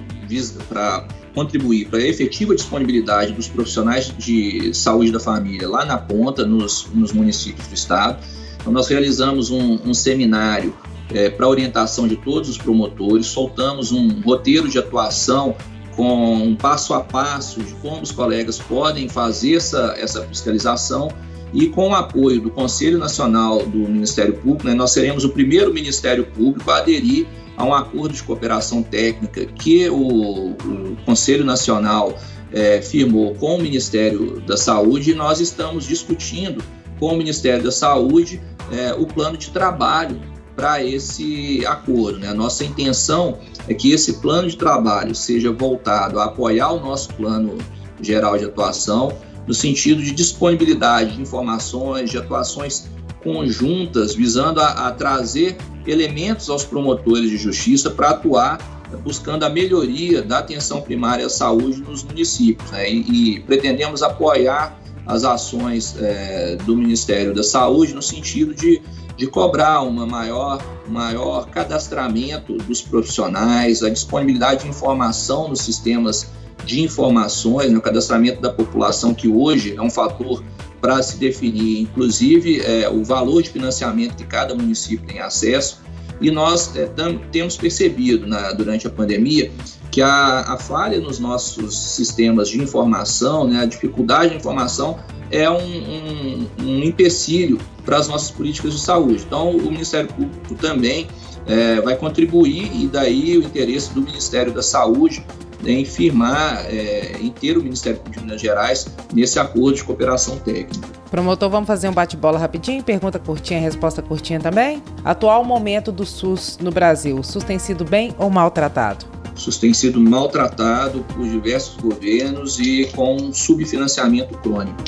contribuir 1.35 1.89
para 1.89 1.99
a 1.99 2.07
efetiva 2.07 2.55
disponibilidade 2.55 3.33
dos 3.33 3.49
profissionais 3.49 4.15
de 4.17 4.73
saúde 4.75 5.11
da 5.11 5.19
família 5.19 5.69
lá 5.69 5.85
na 5.85 5.99
ponta, 5.99 6.45
nos, 6.45 6.87
nos 6.95 7.13
municípios 7.13 7.67
do 7.67 7.75
estado. 7.75 8.23
Então, 8.61 8.73
nós 8.73 8.87
realizamos 8.89 9.51
um, 9.51 9.79
um 9.85 9.95
seminário 9.95 10.75
é, 11.13 11.29
para 11.29 11.49
orientação 11.49 12.07
de 12.07 12.17
todos 12.17 12.49
os 12.49 12.59
promotores, 12.59 13.27
soltamos 13.27 13.91
um 13.93 14.21
roteiro 14.21 14.69
de 14.69 14.79
atuação 14.79 15.57
com 15.97 16.35
um 16.35 16.57
passo 16.57 16.95
a 16.95 17.01
passo 17.01 17.63
de 17.63 17.75
como 17.75 18.03
os 18.03 18.13
colegas 18.13 18.59
podem 18.59 19.09
fazer 19.09 19.57
essa, 19.57 19.95
essa 19.99 20.23
fiscalização. 20.25 21.11
E 21.53 21.67
com 21.69 21.91
o 21.91 21.95
apoio 21.95 22.41
do 22.41 22.51
Conselho 22.51 22.99
Nacional 22.99 23.67
do 23.67 23.79
Ministério 23.79 24.35
Público, 24.35 24.67
né, 24.67 24.75
nós 24.75 24.93
seremos 24.93 25.25
o 25.25 25.29
primeiro 25.29 25.73
Ministério 25.73 26.25
Público 26.25 26.71
a 26.71 26.79
aderir 26.79 27.27
a 27.57 27.65
um 27.65 27.75
acordo 27.75 28.15
de 28.15 28.23
cooperação 28.23 28.83
técnica 28.83 29.45
que 29.45 29.89
o, 29.91 30.53
o 30.53 30.97
Conselho 31.05 31.45
Nacional 31.45 32.17
é, 32.53 32.81
firmou 32.81 33.35
com 33.35 33.57
o 33.57 33.61
Ministério 33.61 34.41
da 34.41 34.57
Saúde. 34.57 35.11
E 35.11 35.15
nós 35.15 35.41
estamos 35.41 35.85
discutindo 35.85 36.65
com 36.99 37.09
o 37.09 37.17
Ministério 37.17 37.65
da 37.65 37.73
Saúde 37.73 38.41
é, 38.73 38.95
o 38.95 39.07
plano 39.07 39.37
de 39.37 39.51
trabalho 39.51 40.32
para 40.55 40.83
esse 40.85 41.65
acordo. 41.67 42.19
Né? 42.19 42.29
A 42.29 42.35
nossa 42.35 42.65
intenção 42.65 43.39
é 43.69 43.75
que 43.75 43.93
esse 43.93 44.15
plano 44.15 44.49
de 44.49 44.57
trabalho 44.57 45.15
seja 45.15 45.51
voltado 45.53 46.19
a 46.19 46.25
apoiar 46.25 46.73
o 46.73 46.81
nosso 46.81 47.13
plano 47.15 47.59
geral 48.01 48.37
de 48.37 48.45
atuação, 48.45 49.13
no 49.47 49.55
sentido 49.55 50.03
de 50.03 50.13
disponibilidade 50.13 51.17
de 51.17 51.23
informações, 51.23 52.11
de 52.11 52.19
atuações 52.19 52.89
conjuntas, 53.23 54.15
visando 54.15 54.61
a, 54.61 54.89
a 54.89 54.93
trazer 54.93 55.57
elementos 55.87 56.49
aos 56.49 56.65
promotores 56.65 57.31
de 57.31 57.37
justiça 57.37 57.91
para 57.91 58.11
atuar 58.11 58.59
buscando 58.99 59.45
a 59.45 59.49
melhoria 59.49 60.23
da 60.23 60.39
atenção 60.39 60.81
primária 60.81 61.27
à 61.27 61.31
saúde 61.31 61.81
nos 61.81 62.03
municípios. 62.03 62.71
Né? 62.71 62.91
E, 62.91 63.37
e, 63.37 63.41
pretendemos 63.41 64.03
apoiar 64.03 64.79
as 65.07 65.25
ações 65.25 65.97
é, 65.99 66.57
do 66.65 66.77
Ministério 66.77 67.35
da 67.35 67.43
Saúde 67.43 67.93
no 67.95 68.03
sentido 68.03 68.55
de 68.55 68.81
de 69.17 69.27
cobrar 69.27 69.83
uma 69.83 70.07
maior, 70.07 70.63
maior 70.89 71.47
cadastramento 71.49 72.57
dos 72.59 72.81
profissionais, 72.81 73.83
a 73.83 73.91
disponibilidade 73.91 74.63
de 74.65 74.69
informação 74.69 75.49
nos 75.49 75.61
sistemas 75.61 76.31
de 76.65 76.81
informações, 76.81 77.69
no 77.69 77.77
né, 77.77 77.81
cadastramento 77.81 78.41
da 78.41 78.51
população, 78.51 79.15
que 79.15 79.29
hoje 79.29 79.75
é 79.77 79.83
um 79.83 79.91
fator 79.91 80.43
para 80.81 81.03
se 81.03 81.17
definir, 81.17 81.83
inclusive, 81.83 82.61
é, 82.61 82.89
o 82.89 83.05
valor 83.05 83.43
de 83.43 83.51
financiamento 83.51 84.17
que 84.17 84.25
cada 84.25 84.55
município 84.55 85.07
tem 85.07 85.21
acesso. 85.21 85.81
E 86.21 86.31
nós 86.31 86.75
é, 86.77 86.89
temos 87.31 87.57
percebido 87.57 88.27
na, 88.27 88.53
durante 88.53 88.87
a 88.87 88.91
pandemia 88.91 89.51
que 89.93 90.01
a, 90.01 90.41
a, 90.41 90.57
falha 90.57 90.99
nos 90.99 91.19
nossos 91.19 91.79
sistemas 91.79 92.49
de 92.49 92.61
informação, 92.61 93.47
né, 93.47 93.61
a 93.61 93.67
dificuldade 93.67 94.31
de 94.31 94.37
informação, 94.37 94.99
é 95.31 95.49
um, 95.49 95.57
um, 95.57 96.47
um 96.61 96.83
empecilho 96.83 97.59
para 97.85 97.99
as 97.99 98.09
nossas 98.09 98.31
políticas 98.31 98.73
de 98.73 98.81
saúde. 98.81 99.23
Então, 99.27 99.51
o 99.51 99.71
Ministério 99.71 100.09
Público 100.09 100.55
também 100.55 101.07
é, 101.47 101.79
vai 101.83 101.95
contribuir 101.95 102.71
e 102.75 102.87
daí 102.87 103.37
o 103.37 103.43
interesse 103.43 103.93
do 103.93 104.01
Ministério 104.01 104.51
da 104.53 104.63
Saúde 104.63 105.25
em 105.65 105.85
firmar, 105.85 106.65
é, 106.67 107.13
ter 107.39 107.57
o 107.59 107.63
Ministério 107.63 107.99
Público 107.99 108.19
de 108.19 108.27
Minas 108.27 108.41
Gerais 108.41 108.87
nesse 109.13 109.39
acordo 109.39 109.77
de 109.77 109.85
cooperação 109.85 110.39
técnica. 110.39 110.89
Promotor, 111.11 111.51
vamos 111.51 111.67
fazer 111.67 111.89
um 111.89 111.93
bate-bola 111.93 112.39
rapidinho? 112.39 112.83
Pergunta 112.83 113.19
curtinha, 113.19 113.61
resposta 113.61 114.01
curtinha 114.01 114.41
também? 114.41 114.83
Atual 115.05 115.45
momento 115.45 115.93
do 115.93 116.07
SUS 116.07 116.59
no 116.61 116.71
Brasil, 116.71 117.19
o 117.19 117.23
SUS 117.23 117.45
tem 117.45 117.59
sido 117.59 117.85
bem 117.85 118.15
ou 118.19 118.31
maltratado? 118.31 119.22
SUS 119.35 119.59
tem 119.59 119.73
sido 119.73 120.01
maltratado 120.01 121.05
por 121.15 121.27
diversos 121.27 121.77
governos 121.81 122.59
e 122.59 122.87
com 122.95 123.33
subfinanciamento 123.33 124.37
crônico. 124.39 124.83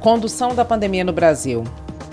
Condução 0.00 0.54
da 0.54 0.64
pandemia 0.64 1.04
no 1.04 1.12
Brasil. 1.12 1.64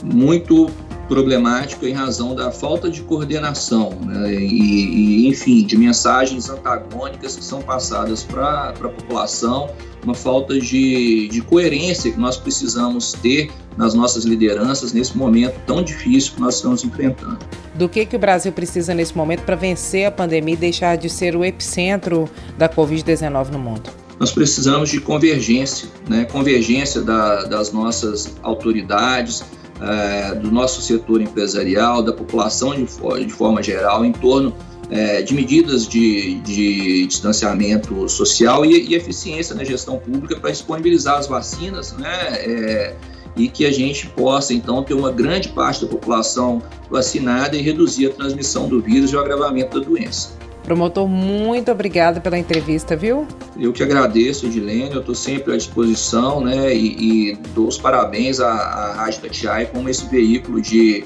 Muito 0.04 0.70
problemático 1.08 1.86
em 1.86 1.94
razão 1.94 2.36
da 2.36 2.52
falta 2.52 2.90
de 2.90 3.02
coordenação 3.02 3.92
né? 4.06 4.34
e, 4.34 5.26
e, 5.26 5.28
enfim, 5.28 5.66
de 5.66 5.78
mensagens 5.78 6.50
antagônicas 6.50 7.36
que 7.36 7.44
são 7.44 7.62
passadas 7.62 8.24
para 8.24 8.70
a 8.70 8.74
população, 8.74 9.70
uma 10.04 10.14
falta 10.14 10.60
de, 10.60 11.28
de 11.28 11.42
coerência 11.42 12.12
que 12.12 12.20
nós 12.20 12.38
precisamos 12.38 13.14
ter 13.14 13.52
nas 13.78 13.94
nossas 13.94 14.24
lideranças 14.24 14.94
nesse 14.94 15.18
momento 15.18 15.60
tão 15.66 15.84
difícil 15.84 16.34
que 16.36 16.42
nós 16.42 16.56
estamos 16.56 16.84
enfrentando. 16.84 17.40
Do 17.74 17.90
que, 17.90 18.06
que 18.06 18.16
o 18.16 18.20
Brasil 18.20 18.52
precisa 18.52 18.94
nesse 18.94 19.16
momento 19.16 19.42
para 19.42 19.56
vencer 19.56 20.06
a 20.06 20.12
pandemia 20.12 20.54
e 20.54 20.58
deixar 20.58 20.96
de 20.96 21.10
ser 21.10 21.36
o 21.36 21.44
epicentro 21.44 22.30
da 22.58 22.70
Covid-19 22.70 23.50
no 23.50 23.60
mundo? 23.60 24.06
nós 24.20 24.32
precisamos 24.32 24.90
de 24.90 25.02
convergência, 25.02 25.90
né? 26.08 26.26
convergência 26.26 27.02
da, 27.02 27.44
das 27.44 27.72
nossas 27.72 28.34
autoridades, 28.42 29.44
é, 29.82 30.36
do 30.36 30.52
nosso 30.52 30.82
setor 30.82 31.22
empresarial, 31.22 32.02
da 32.02 32.14
população 32.14 32.74
de, 32.74 32.84
de 32.84 33.34
forma 33.34 33.62
geral, 33.62 34.06
em 34.06 34.12
torno 34.12 34.54
é, 34.90 35.22
de 35.22 35.34
medidas 35.34 35.88
de, 35.88 36.36
de 36.42 37.08
distanciamento 37.08 38.08
social 38.08 38.66
e, 38.66 38.90
e, 38.90 38.96
eficiência 38.96 39.56
na 39.56 39.64
gestão 39.64 39.98
pública 39.98 40.40
para 40.40 40.52
disponibilizar 40.52 41.18
as 41.18 41.28
vacinas, 41.28 41.94
né? 41.94 42.28
É, 42.38 42.96
e 43.38 43.50
que 43.50 43.66
a 43.66 43.72
gente 43.72 44.08
possa 44.08 44.54
então 44.54 44.82
ter 44.82 44.94
uma 44.94 45.12
grande 45.12 45.50
parte 45.50 45.82
da 45.82 45.88
população 45.88 46.62
vacinada 46.90 47.58
e 47.58 47.62
reduzir 47.62 48.08
a 48.08 48.10
transmissão 48.12 48.70
do 48.70 48.82
vírus 48.82 49.12
e 49.12 49.16
o 49.16 49.20
agravamento 49.20 49.78
da 49.78 49.86
doença. 49.86 50.30
Promotor, 50.66 51.08
muito 51.08 51.72
obrigada 51.72 52.20
pela 52.20 52.38
entrevista, 52.38 52.96
viu? 52.96 53.28
Eu 53.58 53.72
que 53.72 53.84
agradeço, 53.84 54.48
Edilene, 54.48 54.94
eu 54.94 55.00
estou 55.00 55.14
sempre 55.14 55.54
à 55.54 55.58
disposição, 55.58 56.42
né? 56.42 56.76
E, 56.76 57.32
e 57.32 57.36
dou 57.54 57.68
os 57.68 57.78
parabéns 57.78 58.40
à, 58.40 58.50
à 58.50 58.94
Rádio 58.94 59.22
Tatiai 59.22 59.68
como 59.68 59.88
esse 59.88 60.06
veículo 60.08 60.60
de 60.60 61.06